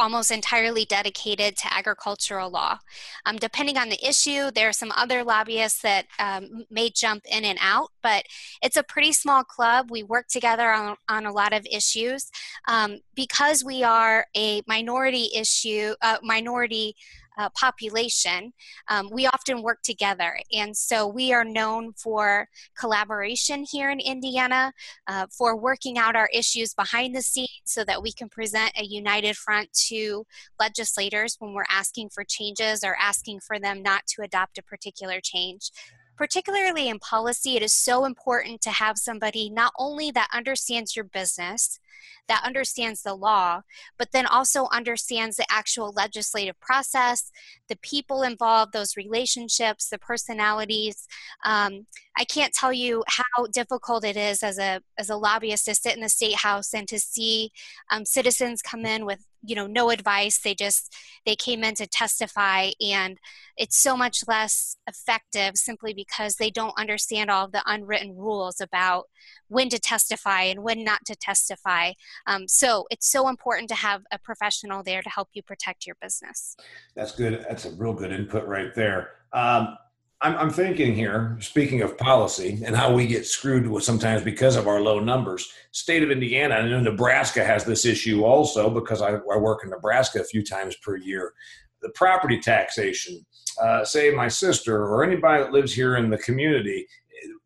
almost 0.00 0.32
entirely 0.32 0.84
dedicated 0.84 1.56
to 1.56 1.72
agricultural 1.72 2.50
law. 2.50 2.78
Um, 3.24 3.36
depending 3.36 3.78
on 3.78 3.88
the 3.88 4.08
issue, 4.08 4.50
there 4.50 4.68
are 4.68 4.72
some 4.72 4.92
other 4.96 5.22
lobbyists 5.22 5.82
that 5.82 6.06
um, 6.18 6.64
may 6.70 6.90
jump 6.90 7.22
in 7.30 7.44
and 7.44 7.58
out, 7.60 7.90
but 8.02 8.24
it's 8.62 8.76
a 8.76 8.82
pretty 8.82 9.12
small 9.12 9.44
club. 9.44 9.90
We 9.90 10.02
work 10.02 10.26
together 10.28 10.70
on, 10.70 10.96
on 11.08 11.26
a 11.26 11.32
lot 11.32 11.52
of 11.52 11.66
issues. 11.70 12.30
Um, 12.66 12.98
because 13.14 13.64
we 13.64 13.84
are 13.84 14.26
a 14.36 14.62
minority 14.66 15.30
issue, 15.34 15.94
uh, 16.02 16.18
minority 16.22 16.96
uh, 17.38 17.48
population, 17.50 18.52
um, 18.88 19.08
we 19.10 19.26
often 19.26 19.62
work 19.62 19.78
together. 19.82 20.38
And 20.52 20.76
so 20.76 21.06
we 21.06 21.32
are 21.32 21.44
known 21.44 21.92
for 21.92 22.48
collaboration 22.78 23.64
here 23.70 23.90
in 23.90 24.00
Indiana, 24.00 24.72
uh, 25.06 25.26
for 25.36 25.56
working 25.56 25.98
out 25.98 26.16
our 26.16 26.28
issues 26.34 26.74
behind 26.74 27.14
the 27.14 27.22
scenes 27.22 27.48
so 27.64 27.84
that 27.84 28.02
we 28.02 28.12
can 28.12 28.28
present 28.28 28.72
a 28.76 28.84
united 28.84 29.36
front 29.36 29.72
to 29.88 30.26
legislators 30.58 31.36
when 31.38 31.54
we're 31.54 31.64
asking 31.70 32.10
for 32.10 32.24
changes 32.24 32.82
or 32.84 32.96
asking 33.00 33.40
for 33.40 33.58
them 33.58 33.82
not 33.82 34.06
to 34.06 34.22
adopt 34.22 34.58
a 34.58 34.62
particular 34.62 35.20
change 35.22 35.70
particularly 36.18 36.88
in 36.88 36.98
policy, 36.98 37.56
it 37.56 37.62
is 37.62 37.72
so 37.72 38.04
important 38.04 38.60
to 38.62 38.70
have 38.70 38.98
somebody 38.98 39.48
not 39.48 39.72
only 39.78 40.10
that 40.10 40.28
understands 40.34 40.96
your 40.96 41.04
business, 41.04 41.78
that 42.26 42.42
understands 42.44 43.02
the 43.02 43.14
law, 43.14 43.62
but 43.98 44.12
then 44.12 44.26
also 44.26 44.66
understands 44.72 45.36
the 45.36 45.46
actual 45.48 45.92
legislative 45.92 46.58
process, 46.60 47.30
the 47.68 47.78
people 47.82 48.22
involved, 48.22 48.72
those 48.72 48.96
relationships, 48.96 49.88
the 49.88 49.98
personalities. 49.98 51.06
Um, 51.44 51.86
I 52.18 52.24
can't 52.24 52.52
tell 52.52 52.72
you 52.72 53.04
how 53.06 53.46
difficult 53.46 54.04
it 54.04 54.16
is 54.16 54.42
as 54.42 54.58
a 54.58 54.80
as 54.98 55.08
a 55.08 55.16
lobbyist 55.16 55.66
to 55.66 55.74
sit 55.74 55.94
in 55.94 56.02
the 56.02 56.08
state 56.08 56.36
house 56.36 56.74
and 56.74 56.86
to 56.88 56.98
see 56.98 57.50
um, 57.90 58.04
citizens 58.04 58.60
come 58.60 58.84
in 58.84 59.06
with 59.06 59.24
you 59.42 59.54
know 59.54 59.66
no 59.66 59.90
advice. 59.90 60.38
They 60.38 60.54
just 60.54 60.94
they 61.26 61.36
came 61.36 61.64
in 61.64 61.74
to 61.76 61.86
testify 61.86 62.70
and 62.80 63.18
it's 63.56 63.76
so 63.76 63.96
much 63.96 64.22
less 64.28 64.76
effective 64.86 65.56
simply 65.56 65.92
because 65.92 66.36
they 66.36 66.50
don't 66.50 66.78
understand 66.78 67.30
all 67.30 67.48
the 67.48 67.62
unwritten 67.66 68.16
rules 68.16 68.60
about 68.60 69.06
when 69.48 69.68
to 69.70 69.78
testify 69.78 70.42
and 70.42 70.62
when 70.62 70.84
not 70.84 71.04
to 71.06 71.16
testify. 71.16 71.92
Um, 72.26 72.46
so 72.46 72.86
it's 72.90 73.10
so 73.10 73.28
important 73.28 73.68
to 73.70 73.74
have 73.74 74.02
a 74.12 74.18
professional 74.18 74.82
there 74.82 75.02
to 75.02 75.08
help 75.10 75.28
you 75.32 75.42
protect 75.42 75.86
your 75.86 75.96
business. 76.00 76.56
That's 76.94 77.12
good. 77.12 77.44
That's 77.48 77.64
a 77.64 77.70
real 77.70 77.94
good 77.94 78.12
input 78.12 78.46
right 78.46 78.74
there. 78.74 79.10
Um, 79.32 79.76
I'm, 80.20 80.36
I'm 80.36 80.50
thinking 80.50 80.94
here, 80.94 81.36
speaking 81.40 81.82
of 81.82 81.96
policy 81.96 82.60
and 82.64 82.74
how 82.74 82.92
we 82.92 83.06
get 83.06 83.26
screwed 83.26 83.68
with 83.68 83.84
sometimes 83.84 84.22
because 84.22 84.56
of 84.56 84.66
our 84.66 84.80
low 84.80 84.98
numbers. 84.98 85.48
State 85.70 86.02
of 86.02 86.10
Indiana, 86.10 86.56
I 86.56 86.68
know 86.68 86.80
Nebraska 86.80 87.44
has 87.44 87.64
this 87.64 87.84
issue 87.84 88.24
also 88.24 88.68
because 88.68 89.00
I, 89.00 89.14
I 89.14 89.36
work 89.36 89.62
in 89.62 89.70
Nebraska 89.70 90.20
a 90.20 90.24
few 90.24 90.42
times 90.42 90.74
per 90.76 90.96
year. 90.96 91.34
The 91.82 91.90
property 91.90 92.40
taxation, 92.40 93.24
uh, 93.62 93.84
say 93.84 94.10
my 94.10 94.26
sister 94.26 94.84
or 94.84 95.04
anybody 95.04 95.44
that 95.44 95.52
lives 95.52 95.72
here 95.72 95.96
in 95.96 96.10
the 96.10 96.18
community, 96.18 96.86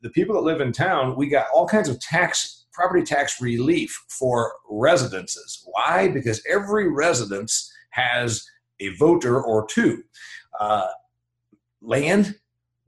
the 0.00 0.10
people 0.10 0.34
that 0.36 0.42
live 0.42 0.62
in 0.62 0.72
town, 0.72 1.14
we 1.16 1.28
got 1.28 1.46
all 1.54 1.68
kinds 1.68 1.90
of 1.90 2.00
tax 2.00 2.60
property 2.72 3.02
tax 3.02 3.38
relief 3.40 4.02
for 4.08 4.54
residences. 4.70 5.62
Why? 5.66 6.08
Because 6.08 6.42
every 6.50 6.90
residence 6.90 7.70
has 7.90 8.46
a 8.80 8.88
voter 8.96 9.42
or 9.42 9.66
two. 9.66 10.02
Uh, 10.58 10.88
land 11.82 12.38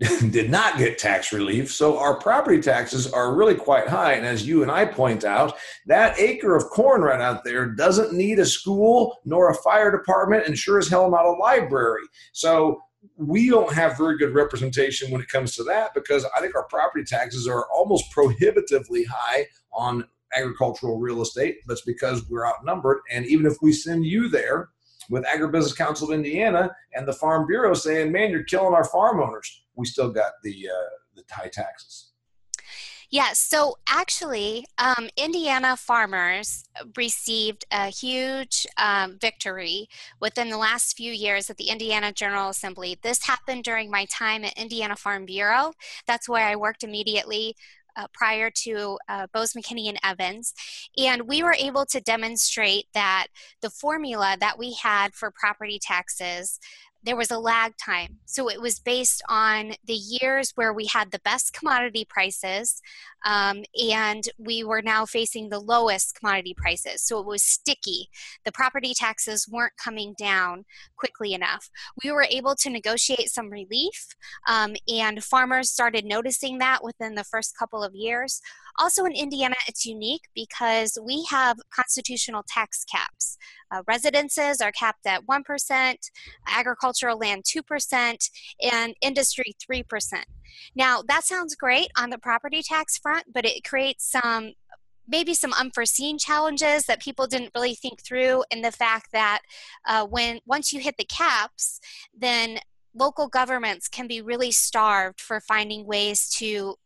did 0.31 0.51
not 0.51 0.79
get 0.79 0.99
tax 0.99 1.33
relief. 1.33 1.73
So 1.73 1.99
our 1.99 2.19
property 2.19 2.61
taxes 2.61 3.11
are 3.12 3.35
really 3.35 3.55
quite 3.55 3.88
high. 3.88 4.14
And 4.14 4.27
as 4.27 4.47
you 4.47 4.62
and 4.62 4.71
I 4.71 4.85
point 4.85 5.25
out, 5.25 5.57
that 5.87 6.19
acre 6.19 6.57
of 6.57 6.64
corn 6.64 7.03
right 7.03 7.21
out 7.21 7.45
there 7.45 7.67
doesn't 7.67 8.12
need 8.12 8.38
a 8.38 8.47
school 8.47 9.19
nor 9.25 9.51
a 9.51 9.55
fire 9.55 9.90
department 9.90 10.47
and 10.47 10.59
sure 10.59 10.79
as 10.79 10.88
hell 10.88 11.11
not 11.11 11.27
a 11.27 11.31
library. 11.31 12.03
So 12.33 12.81
we 13.17 13.49
don't 13.49 13.73
have 13.73 13.97
very 13.97 14.17
good 14.19 14.35
representation 14.35 15.11
when 15.11 15.21
it 15.21 15.29
comes 15.29 15.55
to 15.57 15.64
that 15.64 15.95
because 15.95 16.27
I 16.37 16.40
think 16.40 16.55
our 16.55 16.67
property 16.69 17.05
taxes 17.05 17.47
are 17.47 17.67
almost 17.71 18.11
prohibitively 18.11 19.05
high 19.05 19.47
on 19.73 20.05
agricultural 20.37 20.99
real 20.99 21.23
estate. 21.23 21.59
That's 21.67 21.83
because 21.83 22.29
we're 22.29 22.47
outnumbered. 22.47 22.99
And 23.11 23.27
even 23.27 23.47
if 23.47 23.57
we 23.62 23.73
send 23.73 24.05
you 24.05 24.29
there, 24.29 24.71
with 25.11 25.25
Agribusiness 25.25 25.77
Council 25.77 26.09
of 26.09 26.14
Indiana 26.14 26.75
and 26.95 27.07
the 27.07 27.12
Farm 27.12 27.47
Bureau 27.47 27.75
saying, 27.75 28.11
"Man, 28.11 28.31
you're 28.31 28.45
killing 28.45 28.73
our 28.75 28.85
farm 28.85 29.21
owners." 29.21 29.63
We 29.77 29.87
still 29.87 30.11
got 30.11 30.33
the 30.43 30.69
uh, 30.69 30.91
the 31.17 31.25
high 31.31 31.49
taxes. 31.49 32.11
Yes, 33.11 33.39
so 33.39 33.77
actually, 33.89 34.67
um, 34.79 35.09
Indiana 35.17 35.77
farmers 35.77 36.65
received 36.97 37.65
a 37.71 37.87
huge 37.87 38.67
um, 38.77 39.19
victory 39.21 39.89
within 40.21 40.49
the 40.49 40.59
last 40.59 40.97
few 40.97 41.13
years 41.13 41.49
at 41.49 41.57
the 41.57 41.69
Indiana 41.69 42.13
General 42.13 42.49
Assembly. 42.49 42.99
This 43.03 43.25
happened 43.25 43.63
during 43.63 43.89
my 43.89 44.07
time 44.07 44.45
at 44.45 44.59
Indiana 44.59 44.97
Farm 44.97 45.27
Bureau. 45.27 45.75
That's 46.09 46.29
where 46.29 46.45
I 46.45 46.57
worked 46.57 46.83
immediately 46.83 47.55
uh, 47.97 48.07
prior 48.13 48.51
to 48.51 48.99
uh, 49.09 49.27
Bose 49.33 49.53
McKinney 49.53 49.89
and 49.89 49.99
Evans. 50.03 50.53
And 50.99 51.29
we 51.29 51.43
were 51.43 51.57
able 51.57 51.87
to 51.87 52.01
demonstrate 52.01 52.87
that 52.95 53.29
the 53.61 53.71
formula 53.71 54.37
that 54.41 54.59
we 54.59 54.75
had 54.83 55.15
for 55.15 55.31
property 55.31 55.79
taxes 55.81 56.59
there 57.05 57.17
was 57.17 57.31
a 57.31 57.38
lag 57.38 57.75
time. 57.77 58.19
So 58.25 58.49
it 58.49 58.61
was 58.61 58.79
based 58.79 59.23
on 59.29 59.73
the 59.85 59.95
years 59.95 60.53
where 60.55 60.73
we 60.73 60.87
had 60.87 61.11
the 61.11 61.21
best 61.21 61.53
commodity 61.53 62.07
prices 62.09 62.81
um, 63.27 63.64
and 63.90 64.25
we 64.38 64.64
were 64.64 64.83
now 64.83 65.07
facing 65.07 65.49
the 65.49 65.59
lowest 65.59 66.19
commodity 66.19 66.55
prices. 66.57 67.03
So 67.03 67.19
it 67.21 67.27
was 67.27 67.43
sticky. 67.43 68.09
The 68.45 68.53
property 68.53 68.95
taxes 68.95 69.49
weren't 69.49 69.77
coming 69.77 70.14
down 70.19 70.64
quickly 70.97 71.33
enough. 71.33 71.71
We 72.03 72.11
were 72.11 72.27
able 72.29 72.55
to 72.57 72.71
negotiate 72.71 73.31
some 73.31 73.51
relief 73.51 74.09
um, 74.49 74.75
and 74.88 75.23
farmers 75.23 75.71
started 75.71 76.05
noticing 76.05 76.59
that 76.59 76.83
within 76.83 77.14
the 77.14 77.25
first 77.25 77.57
couple 77.59 77.83
of 77.83 77.95
years. 77.95 78.40
Also 78.79 79.05
in 79.05 79.13
Indiana, 79.13 79.55
it's 79.69 79.87
unique 79.87 80.25
because 80.35 80.99
we 81.03 81.25
have 81.31 81.59
constitutional 81.75 82.45
tax 82.49 82.85
caps. 82.85 83.39
Uh, 83.71 83.83
residences 83.87 84.61
are 84.61 84.73
capped 84.73 85.07
at 85.07 85.27
1%, 85.27 85.95
agricultural 86.47 87.19
land 87.19 87.45
2%, 87.45 88.31
and 88.73 88.95
industry 89.01 89.55
3%. 89.71 89.85
Now, 90.75 91.03
that 91.07 91.25
sounds 91.25 91.55
great 91.55 91.89
on 91.97 92.11
the 92.11 92.19
property 92.19 92.63
tax 92.63 92.99
front, 92.99 93.27
but 93.33 93.45
it 93.45 93.65
creates 93.65 94.11
some 94.11 94.53
maybe 95.07 95.35
some 95.35 95.53
unforeseen 95.53 96.17
challenges 96.17 96.87
that 96.87 96.99
people 96.99 97.27
didn't 97.27 97.51
really 97.55 97.75
think 97.75 98.03
through 98.03 98.43
in 98.51 98.63
the 98.63 98.73
fact 98.73 99.13
that 99.13 99.43
uh, 99.87 100.07
when 100.07 100.41
once 100.47 100.73
you 100.73 100.81
hit 100.81 100.97
the 100.97 101.05
caps 101.05 101.79
then 102.19 102.59
local 102.95 103.29
governments 103.29 103.89
can 103.89 104.07
be 104.07 104.23
really 104.23 104.51
starved 104.51 105.21
for 105.21 105.41
finding 105.41 105.85
ways 105.85 106.31
to 106.31 106.77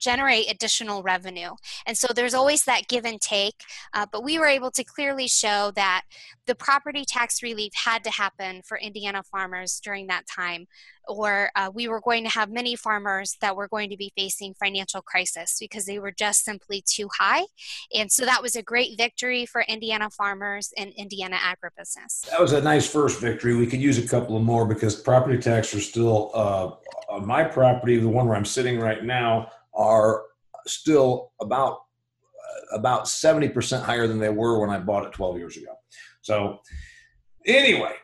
generate 0.00 0.50
additional 0.50 1.02
revenue. 1.02 1.50
And 1.86 1.96
so 1.96 2.08
there's 2.14 2.34
always 2.34 2.64
that 2.64 2.88
give 2.88 3.04
and 3.04 3.20
take, 3.20 3.62
uh, 3.94 4.06
but 4.10 4.24
we 4.24 4.38
were 4.38 4.46
able 4.46 4.70
to 4.72 4.84
clearly 4.84 5.28
show 5.28 5.70
that 5.76 6.02
the 6.46 6.54
property 6.54 7.04
tax 7.06 7.42
relief 7.42 7.72
had 7.74 8.02
to 8.04 8.10
happen 8.10 8.62
for 8.66 8.78
Indiana 8.78 9.22
farmers 9.22 9.80
during 9.84 10.08
that 10.08 10.24
time, 10.26 10.66
or 11.06 11.50
uh, 11.54 11.70
we 11.72 11.86
were 11.86 12.00
going 12.00 12.24
to 12.24 12.30
have 12.30 12.50
many 12.50 12.74
farmers 12.74 13.36
that 13.40 13.54
were 13.54 13.68
going 13.68 13.90
to 13.90 13.96
be 13.96 14.12
facing 14.16 14.54
financial 14.54 15.02
crisis 15.02 15.58
because 15.60 15.84
they 15.84 15.98
were 15.98 16.12
just 16.12 16.44
simply 16.44 16.82
too 16.84 17.08
high. 17.16 17.44
And 17.94 18.10
so 18.10 18.24
that 18.24 18.42
was 18.42 18.56
a 18.56 18.62
great 18.62 18.96
victory 18.96 19.46
for 19.46 19.62
Indiana 19.62 20.10
farmers 20.10 20.72
and 20.76 20.92
Indiana 20.96 21.36
agribusiness. 21.36 22.28
That 22.30 22.40
was 22.40 22.52
a 22.52 22.60
nice 22.60 22.88
first 22.88 23.20
victory. 23.20 23.54
We 23.54 23.66
could 23.66 23.80
use 23.80 23.98
a 23.98 24.06
couple 24.06 24.36
of 24.36 24.42
more 24.42 24.66
because 24.66 24.96
property 24.96 25.38
tax 25.38 25.74
are 25.74 25.80
still 25.80 26.30
uh, 26.34 26.70
on 27.08 27.26
my 27.26 27.44
property, 27.44 27.98
the 27.98 28.08
one 28.08 28.26
where 28.26 28.36
I'm 28.36 28.44
sitting 28.44 28.80
right 28.80 29.04
now, 29.04 29.50
are 29.74 30.24
still 30.66 31.32
about 31.40 31.72
uh, 31.72 32.76
about 32.76 33.04
70% 33.04 33.82
higher 33.82 34.06
than 34.06 34.18
they 34.18 34.28
were 34.28 34.60
when 34.60 34.70
I 34.70 34.78
bought 34.78 35.06
it 35.06 35.12
12 35.12 35.38
years 35.38 35.56
ago. 35.56 35.72
So, 36.22 36.60
anyway, 37.46 37.94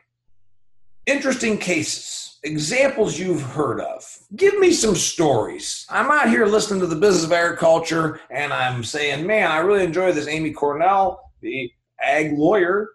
interesting 1.07 1.59
cases, 1.59 2.39
examples 2.43 3.19
you've 3.19 3.43
heard 3.43 3.81
of. 3.81 4.05
Give 4.35 4.59
me 4.59 4.73
some 4.73 4.95
stories. 4.95 5.87
I'm 5.89 6.11
out 6.11 6.29
here 6.29 6.47
listening 6.47 6.81
to 6.81 6.87
the 6.87 6.97
business 6.97 7.25
of 7.25 7.33
agriculture 7.33 8.21
and 8.31 8.53
I'm 8.53 8.85
saying, 8.85 9.27
man, 9.27 9.51
I 9.51 9.59
really 9.59 9.85
enjoy 9.85 10.13
this 10.13 10.29
Amy 10.29 10.53
Cornell, 10.53 11.21
the 11.41 11.71
ag 12.03 12.37
lawyer. 12.39 12.91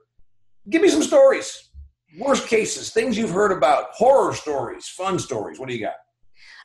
Give 0.70 0.82
me 0.82 0.90
some 0.90 1.04
stories. 1.04 1.70
Worst 2.20 2.48
cases, 2.48 2.92
things 2.92 3.18
you've 3.18 3.32
heard 3.32 3.52
about, 3.52 3.86
horror 3.92 4.34
stories, 4.34 4.88
fun 4.88 5.18
stories. 5.18 5.60
What 5.60 5.70
do 5.70 5.76
you 5.76 5.82
got? 5.82 5.94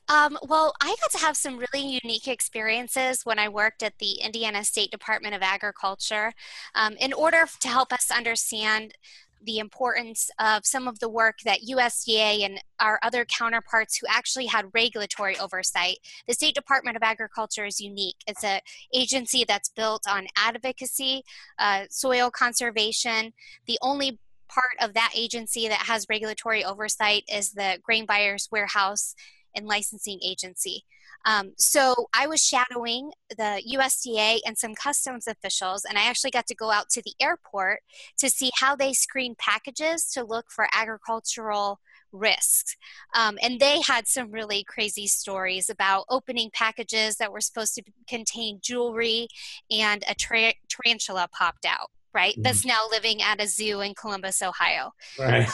Um, 0.09 0.38
well, 0.42 0.73
I 0.81 0.95
got 1.01 1.11
to 1.12 1.19
have 1.19 1.37
some 1.37 1.59
really 1.59 1.99
unique 2.03 2.29
experiences 2.29 3.23
when 3.25 3.38
I 3.38 3.49
worked 3.49 3.83
at 3.83 3.99
the 3.99 4.21
Indiana 4.21 4.64
State 4.64 4.90
Department 4.90 5.35
of 5.35 5.42
Agriculture. 5.42 6.33
Um, 6.75 6.95
in 7.01 7.12
order 7.12 7.47
to 7.61 7.69
help 7.69 7.92
us 7.92 8.11
understand 8.11 8.95
the 9.42 9.59
importance 9.59 10.31
of 10.38 10.66
some 10.66 10.88
of 10.88 10.99
the 10.99 11.09
work 11.09 11.37
that 11.45 11.61
USDA 11.69 12.45
and 12.45 12.61
our 12.81 12.99
other 13.03 13.25
counterparts 13.25 13.97
who 13.97 14.07
actually 14.09 14.47
had 14.47 14.66
regulatory 14.75 15.38
oversight. 15.38 15.99
The 16.27 16.35
State 16.35 16.55
Department 16.55 16.97
of 16.97 17.03
Agriculture 17.03 17.64
is 17.64 17.81
unique. 17.81 18.16
It's 18.27 18.42
an 18.42 18.61
agency 18.95 19.45
that's 19.47 19.69
built 19.69 20.03
on 20.09 20.27
advocacy, 20.37 21.23
uh, 21.59 21.85
soil 21.90 22.31
conservation. 22.31 23.33
The 23.66 23.79
only 23.83 24.19
part 24.49 24.77
of 24.81 24.95
that 24.95 25.12
agency 25.14 25.69
that 25.69 25.81
has 25.87 26.07
regulatory 26.09 26.64
oversight 26.64 27.25
is 27.33 27.53
the 27.53 27.79
grain 27.85 28.07
buyers 28.07 28.49
warehouse 28.51 29.14
and 29.57 29.66
licensing 29.66 30.21
agency. 30.23 30.85
Um, 31.25 31.55
so 31.59 32.07
I 32.14 32.29
was 32.29 32.40
shadowing 32.40 33.11
the 33.31 33.61
USDA 33.75 34.38
and 34.47 34.57
some 34.57 34.75
customs 34.75 35.27
officials, 35.27 35.85
and 35.85 35.99
I 35.99 36.03
actually 36.03 36.31
got 36.31 36.47
to 36.47 36.55
go 36.55 36.71
out 36.71 36.88
to 36.90 37.03
the 37.03 37.14
airport 37.21 37.81
to 38.19 38.31
see 38.31 38.51
how 38.55 38.77
they 38.77 38.92
screen 38.92 39.35
packages 39.37 40.09
to 40.12 40.25
look 40.25 40.47
for 40.51 40.69
agricultural 40.73 41.81
risks. 42.12 42.77
Um, 43.14 43.38
and 43.42 43.59
they 43.59 43.81
had 43.87 44.07
some 44.07 44.31
really 44.31 44.64
crazy 44.64 45.09
stories 45.09 45.69
about 45.69 46.05
opening 46.09 46.51
packages 46.53 47.16
that 47.16 47.33
were 47.33 47.40
supposed 47.40 47.75
to 47.75 47.83
contain 48.09 48.61
jewelry 48.62 49.29
and 49.71 50.05
a 50.09 50.14
tra- 50.14 50.55
tarantula 50.69 51.29
popped 51.33 51.66
out, 51.66 51.90
right? 52.14 52.35
Mm-hmm. 52.35 52.42
That's 52.42 52.64
now 52.64 52.83
living 52.90 53.21
at 53.21 53.42
a 53.42 53.49
zoo 53.49 53.81
in 53.81 53.95
Columbus, 53.95 54.42
Ohio. 54.42 54.92
Right. 55.19 55.49
Um, 55.49 55.53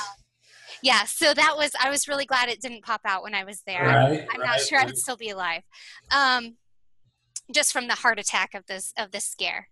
yeah 0.83 1.05
so 1.05 1.33
that 1.35 1.55
was 1.57 1.73
i 1.83 1.91
was 1.91 2.09
really 2.09 2.25
glad 2.25 2.49
it 2.49 2.61
didn't 2.61 2.83
pop 2.83 3.01
out 3.05 3.23
when 3.23 3.35
i 3.35 3.45
was 3.45 3.63
there. 3.67 3.85
Right, 3.85 4.27
i'm, 4.33 4.41
right, 4.41 4.47
not 4.47 4.61
sure 4.61 4.79
right. 4.79 4.89
i'd 4.89 4.99
still 4.99 5.17
be 5.17 5.31
alive. 5.31 5.63
Um, 6.11 6.57
just 7.53 7.73
from 7.73 7.89
the 7.89 7.95
heart 7.95 8.19
attack 8.19 8.55
of 8.55 8.67
this 8.67 8.93
of 8.97 9.11
this 9.11 9.25
scare. 9.25 9.69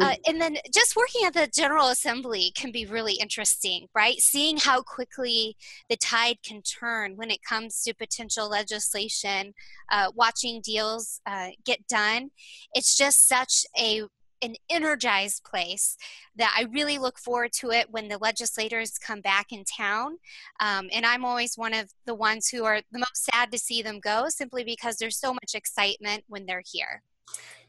Uh, 0.00 0.14
and 0.26 0.40
then 0.40 0.56
just 0.72 0.96
working 0.96 1.22
at 1.26 1.34
the 1.34 1.48
general 1.54 1.88
assembly 1.88 2.52
can 2.54 2.72
be 2.72 2.86
really 2.86 3.14
interesting 3.14 3.86
right? 3.94 4.20
Seeing 4.20 4.56
how 4.56 4.82
quickly 4.82 5.56
the 5.88 5.96
tide 5.96 6.38
can 6.44 6.62
turn 6.62 7.16
when 7.16 7.30
it 7.30 7.42
comes 7.42 7.82
to 7.82 7.94
potential 7.94 8.48
legislation 8.48 9.54
uh, 9.90 10.10
watching 10.14 10.60
deals 10.62 11.20
uh, 11.26 11.48
get 11.64 11.86
done. 11.86 12.30
It's 12.74 12.96
just 12.96 13.28
such 13.28 13.64
a 13.78 14.04
an 14.42 14.54
energized 14.68 15.44
place 15.44 15.96
that 16.36 16.54
I 16.56 16.64
really 16.64 16.98
look 16.98 17.18
forward 17.18 17.52
to 17.60 17.70
it 17.70 17.90
when 17.90 18.08
the 18.08 18.18
legislators 18.18 18.98
come 18.98 19.20
back 19.20 19.52
in 19.52 19.64
town. 19.64 20.18
Um, 20.60 20.88
and 20.92 21.04
I'm 21.04 21.24
always 21.24 21.56
one 21.56 21.74
of 21.74 21.90
the 22.06 22.14
ones 22.14 22.48
who 22.48 22.64
are 22.64 22.80
the 22.92 22.98
most 22.98 23.24
sad 23.32 23.52
to 23.52 23.58
see 23.58 23.82
them 23.82 24.00
go 24.00 24.26
simply 24.28 24.64
because 24.64 24.96
there's 24.96 25.18
so 25.18 25.32
much 25.32 25.54
excitement 25.54 26.24
when 26.28 26.46
they're 26.46 26.62
here. 26.64 27.02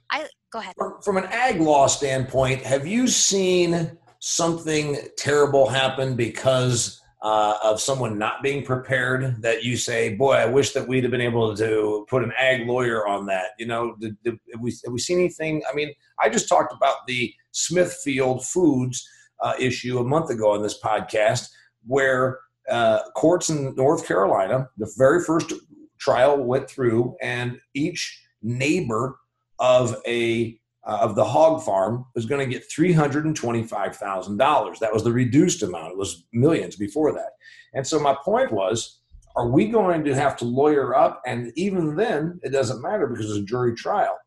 I 0.09 0.27
go 0.51 0.59
ahead. 0.59 0.75
From, 0.77 1.01
from 1.01 1.17
an 1.17 1.25
ag 1.25 1.61
law 1.61 1.87
standpoint, 1.87 2.61
have 2.63 2.85
you 2.85 3.07
seen 3.07 3.97
something 4.19 4.97
terrible 5.17 5.67
happen 5.67 6.15
because 6.15 7.01
uh, 7.21 7.55
of 7.63 7.79
someone 7.79 8.17
not 8.17 8.41
being 8.41 8.63
prepared 8.63 9.41
that 9.41 9.63
you 9.63 9.77
say, 9.77 10.15
boy, 10.15 10.33
I 10.33 10.45
wish 10.45 10.71
that 10.73 10.87
we'd 10.87 11.03
have 11.03 11.11
been 11.11 11.21
able 11.21 11.55
to 11.55 12.05
put 12.09 12.23
an 12.23 12.33
ag 12.37 12.67
lawyer 12.67 13.07
on 13.07 13.27
that. 13.27 13.49
You 13.59 13.67
know, 13.67 13.95
did, 13.99 14.17
did, 14.23 14.39
have, 14.51 14.61
we, 14.61 14.71
have 14.83 14.91
we 14.91 14.99
seen 14.99 15.19
anything? 15.19 15.61
I 15.71 15.75
mean, 15.75 15.93
I 16.19 16.29
just 16.29 16.49
talked 16.49 16.73
about 16.73 17.05
the 17.07 17.31
Smithfield 17.51 18.45
Foods 18.45 19.07
uh, 19.41 19.53
issue 19.59 19.99
a 19.99 20.03
month 20.03 20.29
ago 20.31 20.51
on 20.51 20.63
this 20.63 20.79
podcast 20.81 21.47
where 21.85 22.39
uh, 22.69 22.99
courts 23.15 23.49
in 23.49 23.75
North 23.75 24.07
Carolina, 24.07 24.69
the 24.77 24.91
very 24.97 25.23
first 25.23 25.53
trial 25.99 26.37
went 26.37 26.69
through, 26.69 27.15
and 27.21 27.59
each 27.75 28.23
neighbor 28.41 29.17
of 29.59 29.95
a 30.07 30.59
uh, 30.83 30.99
of 31.01 31.15
the 31.15 31.25
hog 31.25 31.63
farm 31.63 32.05
was 32.15 32.25
going 32.25 32.47
to 32.47 32.51
get 32.51 32.69
$325,000. 32.69 34.79
That 34.79 34.93
was 34.93 35.03
the 35.03 35.11
reduced 35.11 35.63
amount. 35.63 35.91
It 35.91 35.97
was 35.97 36.25
millions 36.33 36.75
before 36.75 37.13
that. 37.13 37.33
And 37.73 37.85
so 37.85 37.99
my 37.99 38.15
point 38.23 38.51
was, 38.51 38.99
are 39.35 39.47
we 39.47 39.67
going 39.67 40.03
to 40.03 40.15
have 40.15 40.35
to 40.37 40.45
lawyer 40.45 40.95
up? 40.95 41.21
And 41.25 41.53
even 41.55 41.95
then, 41.95 42.39
it 42.43 42.49
doesn't 42.49 42.81
matter 42.81 43.07
because 43.07 43.29
it's 43.29 43.39
a 43.39 43.43
jury 43.43 43.75
trial. 43.75 44.17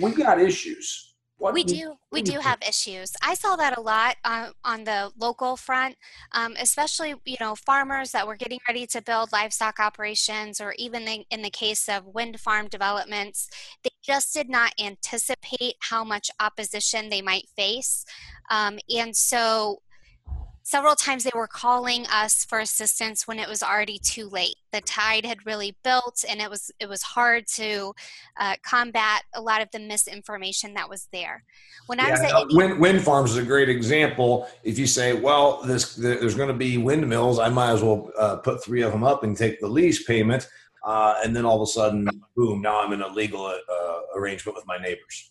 We've 0.00 0.16
got 0.16 0.40
issues. 0.40 1.09
What 1.40 1.54
we 1.54 1.64
do. 1.64 1.94
We 2.12 2.20
do. 2.20 2.38
have 2.38 2.58
issues. 2.68 3.12
I 3.22 3.32
saw 3.32 3.56
that 3.56 3.78
a 3.78 3.80
lot 3.80 4.16
uh, 4.24 4.50
on 4.62 4.84
the 4.84 5.10
local 5.18 5.56
front 5.56 5.96
um, 6.32 6.54
especially 6.60 7.14
you 7.24 7.36
know 7.40 7.54
farmers 7.54 8.10
that 8.12 8.26
were 8.26 8.36
getting 8.36 8.58
ready 8.68 8.86
to 8.88 9.00
build 9.00 9.32
livestock 9.32 9.80
operations 9.80 10.60
or 10.60 10.74
even 10.76 11.08
in, 11.08 11.24
in, 11.30 11.42
the 11.42 11.50
case 11.50 11.88
of 11.88 12.06
wind 12.06 12.38
farm 12.38 12.68
developments 12.68 13.48
they 13.82 13.90
just 14.02 14.34
did 14.34 14.50
not 14.50 14.72
anticipate 14.78 15.76
how 15.80 16.04
much 16.04 16.30
opposition 16.40 17.08
they 17.08 17.22
might 17.22 17.48
face. 17.56 18.04
Um, 18.50 18.78
and 18.94 19.16
so 19.16 19.80
several 20.62 20.94
times 20.94 21.24
they 21.24 21.30
were 21.34 21.46
calling 21.46 22.06
us 22.06 22.44
for 22.44 22.60
assistance 22.60 23.26
when 23.26 23.38
it 23.38 23.48
was 23.48 23.62
already 23.62 23.98
too 23.98 24.28
late 24.28 24.56
the 24.72 24.80
tide 24.82 25.24
had 25.24 25.44
really 25.46 25.76
built 25.82 26.24
and 26.28 26.40
it 26.40 26.50
was 26.50 26.70
it 26.80 26.88
was 26.88 27.02
hard 27.02 27.46
to 27.46 27.92
uh, 28.38 28.54
combat 28.62 29.22
a 29.34 29.40
lot 29.40 29.62
of 29.62 29.68
the 29.72 29.78
misinformation 29.78 30.74
that 30.74 30.88
was 30.88 31.08
there 31.12 31.42
when 31.86 31.98
yeah, 31.98 32.06
i 32.06 32.10
was 32.10 32.20
at 32.20 32.46
wind, 32.50 32.78
wind, 32.78 33.02
farms 33.02 33.32
is 33.32 33.36
a 33.38 33.42
great 33.42 33.68
example 33.68 34.48
if 34.62 34.78
you 34.78 34.86
say 34.86 35.12
well 35.12 35.62
this 35.62 35.94
there's 35.96 36.34
going 36.34 36.48
to 36.48 36.54
be 36.54 36.78
windmills 36.78 37.38
i 37.38 37.48
might 37.48 37.70
as 37.70 37.82
well 37.82 38.10
uh, 38.18 38.36
put 38.36 38.62
three 38.62 38.82
of 38.82 38.92
them 38.92 39.04
up 39.04 39.24
and 39.24 39.36
take 39.36 39.60
the 39.60 39.68
lease 39.68 40.02
payment 40.04 40.48
uh, 40.84 41.14
and 41.24 41.36
then 41.36 41.44
all 41.44 41.56
of 41.56 41.62
a 41.62 41.70
sudden 41.70 42.08
boom 42.36 42.60
now 42.60 42.82
i'm 42.82 42.92
in 42.92 43.02
a 43.02 43.08
legal 43.08 43.46
uh, 43.46 44.00
arrangement 44.14 44.56
with 44.56 44.66
my 44.66 44.78
neighbors 44.78 45.30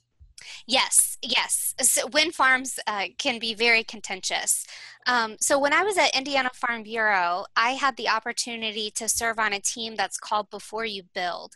Yes, 0.70 1.18
yes. 1.24 1.74
So 1.82 2.06
wind 2.08 2.36
farms 2.36 2.80
uh, 2.86 3.06
can 3.18 3.39
be 3.39 3.56
very 3.56 3.84
contentious. 3.84 4.68
Um, 5.10 5.38
so 5.41 5.58
when 5.58 5.74
I 5.74 5.82
was 5.82 5.98
at 5.98 6.15
Indiana 6.15 6.52
Farm 6.54 6.84
Bureau, 6.84 7.45
I 7.56 7.72
had 7.72 7.98
the 7.98 8.10
opportunity 8.10 8.91
to 8.91 9.10
serve 9.10 9.39
on 9.39 9.54
a 9.54 9.60
team 9.60 9.95
that's 9.95 10.19
called 10.19 10.52
Before 10.52 10.86
You 10.86 11.02
Build. 11.15 11.56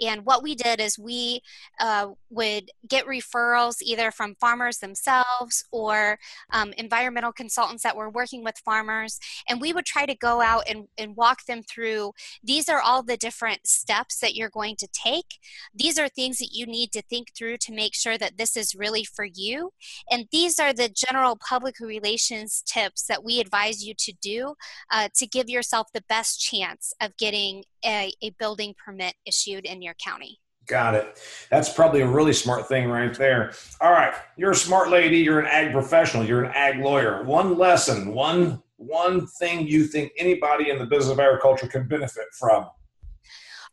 And 0.00 0.24
what 0.24 0.42
we 0.42 0.54
did 0.54 0.80
is 0.80 0.98
we 0.98 1.42
uh, 1.78 2.12
would 2.30 2.70
get 2.88 3.04
referrals 3.04 3.82
either 3.82 4.10
from 4.10 4.36
farmers 4.36 4.78
themselves 4.78 5.66
or 5.70 6.18
um, 6.50 6.72
environmental 6.78 7.30
consultants 7.30 7.82
that 7.82 7.94
were 7.94 8.08
working 8.08 8.42
with 8.42 8.56
farmers. 8.64 9.20
And 9.50 9.60
we 9.60 9.74
would 9.74 9.84
try 9.84 10.06
to 10.06 10.14
go 10.14 10.40
out 10.40 10.62
and, 10.66 10.88
and 10.96 11.14
walk 11.14 11.44
them 11.44 11.62
through 11.62 12.12
these 12.42 12.70
are 12.70 12.80
all 12.80 13.02
the 13.02 13.18
different 13.18 13.66
steps 13.66 14.18
that 14.20 14.34
you're 14.34 14.48
going 14.48 14.76
to 14.76 14.88
take. 14.92 15.38
These 15.74 15.98
are 15.98 16.08
things 16.08 16.38
that 16.38 16.52
you 16.52 16.64
need 16.64 16.90
to 16.92 17.02
think 17.02 17.34
through 17.36 17.58
to 17.58 17.72
make 17.72 17.94
sure 17.94 18.16
that 18.16 18.38
this 18.38 18.56
is 18.56 18.74
really 18.74 19.04
for 19.04 19.26
you. 19.26 19.72
And 20.10 20.26
these 20.32 20.58
are 20.58 20.72
the 20.72 20.88
general 20.88 21.36
public 21.36 21.80
relations 21.80 22.62
tips 22.66 22.93
that 23.02 23.24
we 23.24 23.40
advise 23.40 23.84
you 23.84 23.94
to 23.94 24.12
do 24.22 24.54
uh, 24.90 25.08
to 25.16 25.26
give 25.26 25.48
yourself 25.48 25.88
the 25.92 26.04
best 26.08 26.40
chance 26.40 26.92
of 27.00 27.16
getting 27.16 27.64
a, 27.84 28.12
a 28.22 28.30
building 28.38 28.74
permit 28.84 29.14
issued 29.26 29.64
in 29.64 29.82
your 29.82 29.94
county. 29.94 30.38
Got 30.66 30.94
it. 30.94 31.20
That's 31.50 31.70
probably 31.70 32.00
a 32.00 32.06
really 32.06 32.32
smart 32.32 32.68
thing 32.68 32.88
right 32.88 33.12
there. 33.12 33.52
All 33.80 33.92
right, 33.92 34.14
you're 34.36 34.52
a 34.52 34.56
smart 34.56 34.88
lady. 34.88 35.18
You're 35.18 35.40
an 35.40 35.46
ag 35.46 35.72
professional. 35.72 36.24
You're 36.24 36.42
an 36.42 36.52
ag 36.54 36.78
lawyer. 36.82 37.22
One 37.24 37.58
lesson, 37.58 38.14
one 38.14 38.62
one 38.76 39.26
thing 39.26 39.66
you 39.66 39.84
think 39.84 40.12
anybody 40.18 40.70
in 40.70 40.78
the 40.78 40.86
business 40.86 41.12
of 41.12 41.20
agriculture 41.20 41.66
can 41.66 41.86
benefit 41.86 42.26
from. 42.38 42.66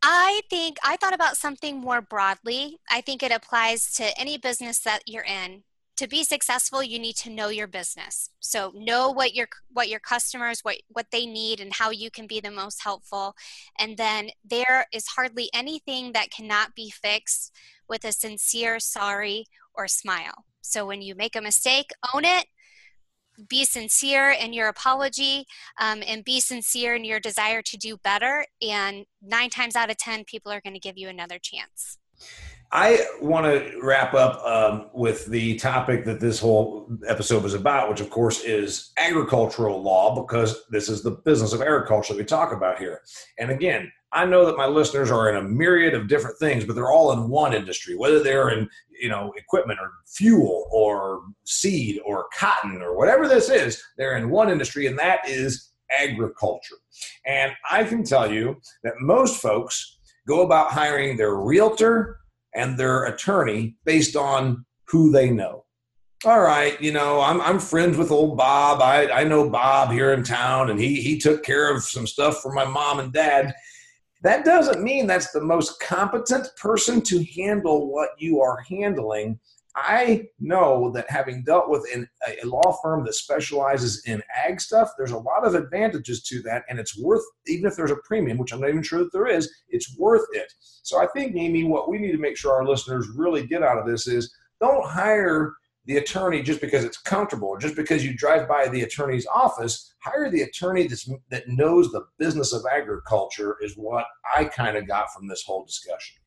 I 0.03 0.41
think 0.49 0.77
I 0.83 0.97
thought 0.97 1.13
about 1.13 1.37
something 1.37 1.79
more 1.79 2.01
broadly. 2.01 2.79
I 2.89 3.01
think 3.01 3.21
it 3.21 3.31
applies 3.31 3.91
to 3.93 4.19
any 4.19 4.37
business 4.37 4.79
that 4.79 5.01
you're 5.05 5.23
in. 5.23 5.63
To 6.01 6.07
be 6.07 6.23
successful, 6.23 6.81
you 6.81 6.97
need 6.97 7.15
to 7.17 7.29
know 7.29 7.49
your 7.49 7.67
business. 7.67 8.31
So 8.39 8.71
know 8.73 9.11
what 9.11 9.35
your 9.35 9.47
what 9.71 9.87
your 9.87 9.99
customers 9.99 10.61
what 10.63 10.77
what 10.87 11.05
they 11.11 11.27
need 11.27 11.59
and 11.59 11.71
how 11.71 11.91
you 11.91 12.09
can 12.09 12.25
be 12.25 12.39
the 12.39 12.49
most 12.49 12.81
helpful. 12.81 13.35
And 13.77 13.97
then 13.97 14.31
there 14.43 14.87
is 14.91 15.05
hardly 15.09 15.51
anything 15.53 16.13
that 16.13 16.31
cannot 16.31 16.73
be 16.73 16.89
fixed 16.89 17.55
with 17.87 18.03
a 18.03 18.11
sincere 18.11 18.79
sorry 18.79 19.45
or 19.75 19.87
smile. 19.87 20.45
So 20.61 20.87
when 20.87 21.03
you 21.03 21.13
make 21.13 21.35
a 21.35 21.41
mistake, 21.41 21.91
own 22.15 22.25
it, 22.25 22.47
be 23.47 23.63
sincere 23.63 24.31
in 24.31 24.53
your 24.53 24.69
apology 24.69 25.45
um, 25.79 26.01
and 26.07 26.25
be 26.25 26.39
sincere 26.39 26.95
in 26.95 27.05
your 27.05 27.19
desire 27.19 27.61
to 27.61 27.77
do 27.77 27.97
better. 28.03 28.43
And 28.59 29.05
nine 29.21 29.51
times 29.51 29.75
out 29.75 29.91
of 29.91 29.97
10, 29.97 30.23
people 30.25 30.51
are 30.51 30.61
going 30.61 30.73
to 30.73 30.79
give 30.79 30.97
you 30.97 31.09
another 31.09 31.37
chance. 31.39 31.99
I 32.73 33.05
want 33.21 33.45
to 33.45 33.79
wrap 33.83 34.13
up 34.13 34.41
um, 34.45 34.89
with 34.93 35.25
the 35.25 35.57
topic 35.57 36.05
that 36.05 36.21
this 36.21 36.39
whole 36.39 36.89
episode 37.05 37.43
was 37.43 37.53
about, 37.53 37.89
which 37.89 37.99
of 37.99 38.09
course 38.09 38.43
is 38.45 38.93
agricultural 38.97 39.81
law, 39.81 40.21
because 40.21 40.63
this 40.69 40.87
is 40.87 41.03
the 41.03 41.11
business 41.11 41.51
of 41.51 41.61
agriculture 41.61 42.13
that 42.13 42.19
we 42.19 42.25
talk 42.25 42.53
about 42.53 42.79
here. 42.79 43.01
And 43.37 43.51
again, 43.51 43.91
I 44.13 44.25
know 44.25 44.45
that 44.45 44.57
my 44.57 44.67
listeners 44.67 45.11
are 45.11 45.29
in 45.29 45.35
a 45.35 45.47
myriad 45.47 45.93
of 45.93 46.07
different 46.07 46.37
things, 46.37 46.63
but 46.63 46.75
they're 46.75 46.91
all 46.91 47.11
in 47.11 47.29
one 47.29 47.53
industry, 47.53 47.95
whether 47.95 48.23
they're 48.23 48.49
in 48.49 48.69
you 48.89 49.09
know 49.09 49.33
equipment 49.35 49.79
or 49.79 49.91
fuel 50.05 50.67
or 50.71 51.23
seed 51.43 51.99
or 52.05 52.27
cotton 52.37 52.81
or 52.81 52.97
whatever 52.97 53.27
this 53.27 53.49
is. 53.49 53.81
They're 53.97 54.17
in 54.17 54.29
one 54.29 54.49
industry, 54.49 54.87
and 54.87 54.97
that 54.97 55.27
is 55.27 55.71
agriculture. 55.99 56.75
And 57.25 57.51
I 57.69 57.83
can 57.83 58.03
tell 58.05 58.31
you 58.31 58.61
that 58.83 58.93
most 59.01 59.41
folks 59.41 59.97
go 60.25 60.43
about 60.43 60.71
hiring 60.71 61.17
their 61.17 61.35
realtor 61.35 62.20
and 62.55 62.77
their 62.77 63.05
attorney 63.05 63.75
based 63.85 64.15
on 64.15 64.65
who 64.85 65.11
they 65.11 65.29
know. 65.29 65.65
All 66.23 66.41
right, 66.41 66.79
you 66.79 66.91
know, 66.91 67.19
I'm 67.19 67.41
I'm 67.41 67.57
friends 67.57 67.97
with 67.97 68.11
old 68.11 68.37
Bob. 68.37 68.79
I, 68.81 69.09
I 69.09 69.23
know 69.23 69.49
Bob 69.49 69.91
here 69.91 70.13
in 70.13 70.23
town, 70.23 70.69
and 70.69 70.79
he 70.79 71.01
he 71.01 71.17
took 71.17 71.43
care 71.43 71.73
of 71.73 71.83
some 71.83 72.05
stuff 72.05 72.41
for 72.41 72.51
my 72.51 72.65
mom 72.65 72.99
and 72.99 73.11
dad. 73.11 73.55
That 74.21 74.45
doesn't 74.45 74.83
mean 74.83 75.07
that's 75.07 75.31
the 75.31 75.41
most 75.41 75.79
competent 75.79 76.47
person 76.57 77.01
to 77.01 77.25
handle 77.35 77.91
what 77.91 78.09
you 78.19 78.39
are 78.39 78.59
handling. 78.69 79.39
I 79.75 80.27
know 80.39 80.91
that 80.91 81.09
having 81.09 81.43
dealt 81.43 81.69
with 81.69 81.85
an, 81.93 82.07
a 82.27 82.45
law 82.45 82.77
firm 82.83 83.05
that 83.05 83.13
specializes 83.13 84.03
in 84.05 84.21
ag 84.45 84.59
stuff, 84.59 84.91
there's 84.97 85.11
a 85.11 85.17
lot 85.17 85.45
of 85.45 85.55
advantages 85.55 86.23
to 86.23 86.41
that, 86.43 86.63
and 86.69 86.79
it's 86.79 86.97
worth, 86.99 87.23
even 87.47 87.65
if 87.65 87.75
there's 87.75 87.91
a 87.91 87.97
premium, 88.03 88.37
which 88.37 88.51
I'm 88.51 88.59
not 88.59 88.69
even 88.69 88.83
sure 88.83 88.99
that 88.99 89.13
there 89.13 89.27
is, 89.27 89.51
it's 89.69 89.97
worth 89.97 90.25
it. 90.33 90.51
So 90.83 91.01
I 91.01 91.07
think, 91.15 91.35
Amy, 91.35 91.63
what 91.63 91.89
we 91.89 91.99
need 91.99 92.11
to 92.11 92.17
make 92.17 92.37
sure 92.37 92.53
our 92.53 92.65
listeners 92.65 93.07
really 93.15 93.47
get 93.47 93.63
out 93.63 93.77
of 93.77 93.85
this 93.85 94.07
is 94.07 94.33
don't 94.59 94.85
hire 94.85 95.53
the 95.85 95.97
attorney 95.97 96.43
just 96.43 96.61
because 96.61 96.83
it's 96.83 96.97
comfortable 96.97 97.47
or 97.47 97.59
just 97.59 97.75
because 97.75 98.05
you 98.05 98.15
drive 98.15 98.47
by 98.47 98.67
the 98.67 98.83
attorney's 98.83 99.25
office 99.33 99.93
hire 99.99 100.29
the 100.29 100.43
attorney 100.43 100.85
that's, 100.85 101.09
that 101.29 101.47
knows 101.47 101.91
the 101.91 102.05
business 102.19 102.53
of 102.53 102.63
agriculture 102.71 103.57
is 103.61 103.73
what 103.75 104.05
i 104.37 104.43
kind 104.43 104.77
of 104.77 104.87
got 104.87 105.11
from 105.11 105.27
this 105.27 105.43
whole 105.43 105.65
discussion 105.65 106.20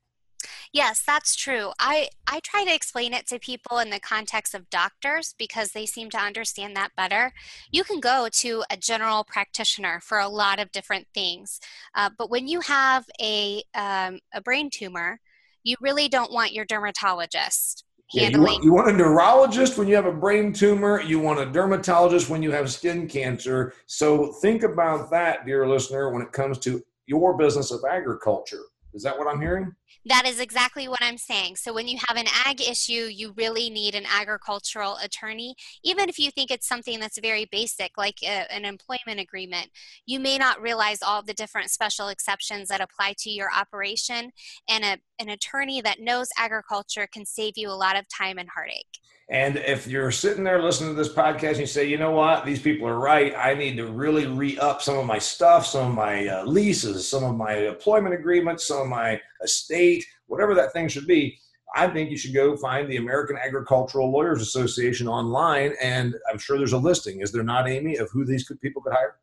yes 0.75 1.03
that's 1.07 1.35
true 1.35 1.71
i 1.79 2.09
i 2.27 2.41
try 2.41 2.65
to 2.65 2.75
explain 2.75 3.15
it 3.15 3.27
to 3.27 3.39
people 3.39 3.79
in 3.79 3.89
the 3.89 4.01
context 4.01 4.55
of 4.55 4.69
doctors 4.69 5.35
because 5.39 5.71
they 5.71 5.87
seem 5.87 6.11
to 6.11 6.19
understand 6.19 6.77
that 6.77 6.91
better 6.97 7.33
you 7.71 7.83
can 7.85 8.01
go 8.01 8.29
to 8.31 8.63
a 8.71 8.77
general 8.77 9.25
practitioner 9.25 10.01
for 10.01 10.19
a 10.19 10.29
lot 10.29 10.61
of 10.61 10.71
different 10.73 11.07
things 11.15 11.61
uh, 11.95 12.11
but 12.19 12.29
when 12.29 12.47
you 12.47 12.61
have 12.61 13.07
a 13.23 13.63
um, 13.75 14.19
a 14.35 14.43
brain 14.43 14.69
tumor 14.69 15.19
you 15.63 15.77
really 15.81 16.09
don't 16.09 16.33
want 16.33 16.53
your 16.53 16.67
dermatologist 16.67 17.85
yeah, 18.13 18.29
you, 18.29 18.43
want, 18.43 18.63
you 18.63 18.73
want 18.73 18.91
a 18.91 18.93
neurologist 18.93 19.77
when 19.77 19.89
you 19.89 19.97
have 19.97 20.07
a 20.07 20.13
brain 20.13 20.53
tumor. 20.53 21.01
You 21.01 21.19
want 21.19 21.41
a 21.41 21.47
dermatologist 21.47 22.29
when 22.29 22.43
you 22.43 22.53
have 22.53 22.71
skin 22.71 23.09
cancer. 23.09 23.73
So 23.87 24.31
think 24.35 24.63
about 24.63 25.11
that, 25.11 25.47
dear 25.47 25.67
listener, 25.67 26.11
when 26.11 26.23
it 26.23 26.31
comes 26.31 26.59
to 26.61 26.85
your 27.07 27.37
business 27.37 27.73
of 27.73 27.81
agriculture. 27.91 28.63
Is 28.93 29.03
that 29.03 29.19
what 29.19 29.27
I'm 29.27 29.41
hearing? 29.41 29.75
That 30.07 30.27
is 30.27 30.39
exactly 30.39 30.87
what 30.87 31.03
I'm 31.03 31.17
saying. 31.17 31.57
So, 31.57 31.73
when 31.73 31.89
you 31.89 31.99
have 32.09 32.19
an 32.19 32.27
ag 32.45 32.61
issue, 32.61 33.09
you 33.11 33.33
really 33.37 33.71
need 33.71 33.95
an 33.95 34.05
agricultural 34.07 34.99
attorney. 35.03 35.55
Even 35.83 36.09
if 36.09 36.19
you 36.19 36.31
think 36.31 36.51
it's 36.51 36.69
something 36.69 37.01
that's 37.01 37.19
very 37.19 37.47
basic, 37.47 37.93
like 37.97 38.23
a, 38.23 38.53
an 38.53 38.65
employment 38.67 39.19
agreement, 39.19 39.71
you 40.05 40.21
may 40.21 40.37
not 40.37 40.61
realize 40.61 40.99
all 41.03 41.23
the 41.23 41.33
different 41.33 41.71
special 41.71 42.09
exceptions 42.09 42.69
that 42.69 42.83
apply 42.83 43.15
to 43.19 43.31
your 43.31 43.49
operation. 43.57 44.33
And 44.69 44.85
a, 44.85 44.99
an 45.19 45.29
attorney 45.29 45.81
that 45.81 46.01
knows 46.01 46.29
agriculture 46.39 47.09
can 47.13 47.25
save 47.25 47.55
you 47.57 47.69
a 47.69 47.73
lot 47.73 47.97
of 47.97 48.05
time 48.09 48.39
and 48.39 48.49
heartache. 48.49 48.87
And 49.31 49.57
if 49.57 49.87
you're 49.87 50.11
sitting 50.11 50.45
there 50.45 50.63
listening 50.63 50.91
to 50.91 50.97
this 50.97 51.13
podcast 51.13 51.53
and 51.53 51.61
you 51.61 51.67
say, 51.67 51.87
you 51.87 51.97
know 51.97 52.11
what, 52.11 52.45
these 52.45 52.61
people 52.61 52.87
are 52.87 52.99
right, 52.99 53.35
I 53.35 53.55
need 53.55 53.77
to 53.79 53.87
really 53.87 54.27
re 54.27 54.59
up 54.59 54.83
some 54.83 54.99
of 54.99 55.07
my 55.07 55.19
stuff, 55.19 55.65
some 55.65 55.91
of 55.91 55.95
my 55.95 56.27
uh, 56.27 56.45
leases, 56.45 57.09
some 57.09 57.25
of 57.25 57.35
my 57.35 57.57
employment 57.57 58.15
agreements, 58.15 58.69
some 58.69 58.83
of 58.83 58.89
my 58.89 59.19
estate, 59.43 60.05
whatever 60.27 60.55
that 60.55 60.75
thing 60.75 60.89
should 60.89 61.07
be. 61.07 61.39
I 61.75 61.89
think 61.89 62.11
you 62.11 62.19
should 62.19 62.35
go 62.35 62.57
find 62.57 62.89
the 62.89 62.99
American 62.99 63.37
Agricultural 63.37 64.11
Lawyers 64.11 64.43
Association 64.43 65.09
online, 65.09 65.75
and 65.83 66.15
I'm 66.31 66.39
sure 66.39 66.59
there's 66.59 66.73
a 66.73 66.79
listing. 66.79 67.21
Is 67.21 67.33
there 67.33 67.43
not, 67.43 67.69
Amy, 67.69 67.97
of 67.97 68.11
who 68.11 68.25
these 68.25 68.49
people 68.61 68.83
could 68.83 68.93
hire? 68.93 69.17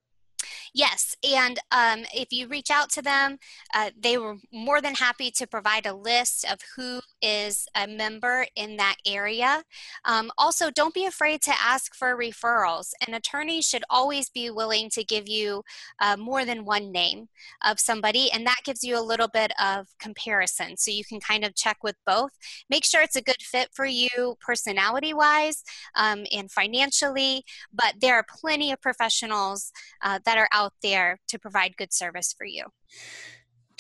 Yes, 0.74 1.18
and 1.30 1.60
um, 1.72 2.06
if 2.14 2.32
you 2.32 2.48
reach 2.48 2.72
out 2.72 2.90
to 2.92 3.02
them, 3.02 3.40
uh, 3.74 3.92
they 4.00 4.18
were 4.18 4.38
more 4.54 4.80
than 4.80 4.96
happy 4.96 5.30
to 5.32 5.46
provide 5.46 5.86
a 5.86 5.94
list 5.94 6.46
of 6.50 6.60
who 6.78 7.02
is 7.22 7.68
a 7.76 7.88
member 7.88 8.46
in 8.56 8.78
that 8.78 8.96
area. 9.06 9.64
Um, 10.06 10.32
also, 10.38 10.72
don't 10.72 10.94
be 10.94 11.06
afraid 11.06 11.42
to 11.42 11.54
ask 11.62 11.94
for 11.94 12.18
referrals. 12.18 12.92
An 13.06 13.14
attorney 13.14 13.62
should 13.62 13.84
always 13.90 14.30
be 14.30 14.50
willing 14.50 14.90
to 14.92 15.04
give 15.04 15.28
you 15.28 15.64
uh, 16.00 16.16
more 16.16 16.46
than 16.46 16.64
one 16.64 16.90
name 16.90 17.28
of 17.66 17.78
somebody, 17.78 18.32
and 18.32 18.48
that 18.48 18.62
gives 18.64 18.82
you 18.82 18.98
a 18.98 19.04
little 19.04 19.28
bit 19.28 19.52
of 19.62 19.88
comparison. 20.00 20.78
So 20.78 20.90
you 20.90 21.04
can 21.04 21.20
kind 21.20 21.44
of 21.44 21.54
check 21.54 21.84
with 21.84 21.98
both. 22.06 22.32
Make 22.70 22.86
sure 22.86 23.02
it's 23.02 23.18
a 23.18 23.22
good 23.22 23.42
fit 23.42 23.68
for 23.74 23.86
you 23.86 24.38
personality 24.40 25.14
wise 25.14 25.66
um, 25.96 26.26
and 26.32 26.50
financially, 26.50 27.44
but 27.74 27.96
there 28.00 28.16
are 28.16 28.26
plenty 28.40 28.72
of 28.72 28.80
professionals 28.82 29.74
uh, 30.02 30.20
that 30.24 30.38
are 30.38 30.48
out 30.54 30.61
there 30.82 31.20
to 31.28 31.40
provide 31.40 31.78
good 31.78 31.94
service 31.94 32.34
for 32.38 32.46
you. 32.46 32.66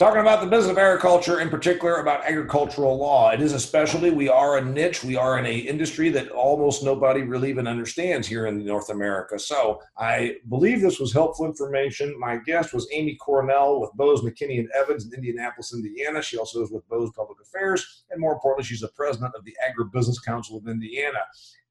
Talking 0.01 0.21
about 0.21 0.41
the 0.41 0.47
business 0.47 0.71
of 0.71 0.79
agriculture, 0.79 1.41
in 1.41 1.49
particular 1.49 1.97
about 1.97 2.25
agricultural 2.25 2.97
law, 2.97 3.29
it 3.29 3.39
is 3.39 3.53
a 3.53 3.59
specialty. 3.59 4.09
We 4.09 4.29
are 4.29 4.57
a 4.57 4.65
niche. 4.65 5.03
We 5.03 5.15
are 5.15 5.37
in 5.37 5.45
an 5.45 5.51
industry 5.51 6.09
that 6.09 6.31
almost 6.31 6.83
nobody 6.83 7.21
really 7.21 7.51
even 7.51 7.67
understands 7.67 8.27
here 8.27 8.47
in 8.47 8.65
North 8.65 8.89
America. 8.89 9.37
So 9.37 9.79
I 9.95 10.37
believe 10.49 10.81
this 10.81 10.99
was 10.99 11.13
helpful 11.13 11.45
information. 11.45 12.19
My 12.19 12.37
guest 12.37 12.73
was 12.73 12.87
Amy 12.91 13.13
Cornell 13.17 13.79
with 13.79 13.93
Bose 13.93 14.21
McKinney 14.21 14.57
and 14.57 14.69
Evans 14.71 15.05
in 15.05 15.13
Indianapolis, 15.13 15.71
Indiana. 15.71 16.23
She 16.23 16.35
also 16.35 16.63
is 16.63 16.71
with 16.71 16.87
Bose 16.89 17.11
Public 17.15 17.37
Affairs, 17.39 18.05
and 18.09 18.19
more 18.19 18.33
importantly, 18.33 18.65
she's 18.65 18.81
the 18.81 18.87
president 18.95 19.35
of 19.35 19.45
the 19.45 19.55
Agribusiness 19.69 20.17
Council 20.25 20.57
of 20.57 20.67
Indiana. 20.67 21.19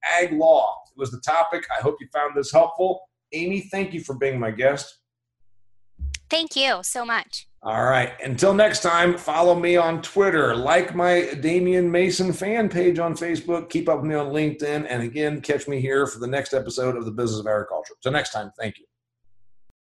Ag 0.04 0.34
law 0.34 0.76
was 0.94 1.10
the 1.10 1.20
topic. 1.20 1.66
I 1.76 1.82
hope 1.82 1.96
you 2.00 2.06
found 2.12 2.36
this 2.36 2.52
helpful. 2.52 3.00
Amy, 3.32 3.62
thank 3.72 3.92
you 3.92 4.04
for 4.04 4.14
being 4.14 4.38
my 4.38 4.52
guest. 4.52 4.99
Thank 6.30 6.56
you 6.56 6.80
so 6.82 7.04
much. 7.04 7.46
All 7.62 7.84
right. 7.84 8.12
Until 8.24 8.54
next 8.54 8.80
time, 8.80 9.18
follow 9.18 9.54
me 9.54 9.76
on 9.76 10.00
Twitter, 10.00 10.56
like 10.56 10.94
my 10.94 11.34
Damian 11.40 11.90
Mason 11.90 12.32
fan 12.32 12.70
page 12.70 12.98
on 12.98 13.14
Facebook, 13.14 13.68
keep 13.68 13.86
up 13.88 14.00
with 14.00 14.08
me 14.08 14.14
on 14.14 14.32
LinkedIn, 14.32 14.86
and 14.88 15.02
again, 15.02 15.42
catch 15.42 15.68
me 15.68 15.78
here 15.80 16.06
for 16.06 16.20
the 16.20 16.26
next 16.26 16.54
episode 16.54 16.96
of 16.96 17.04
the 17.04 17.10
Business 17.10 17.40
of 17.40 17.46
Agriculture. 17.46 17.94
So 18.00 18.10
next 18.10 18.30
time, 18.32 18.50
thank 18.58 18.78
you. 18.78 18.86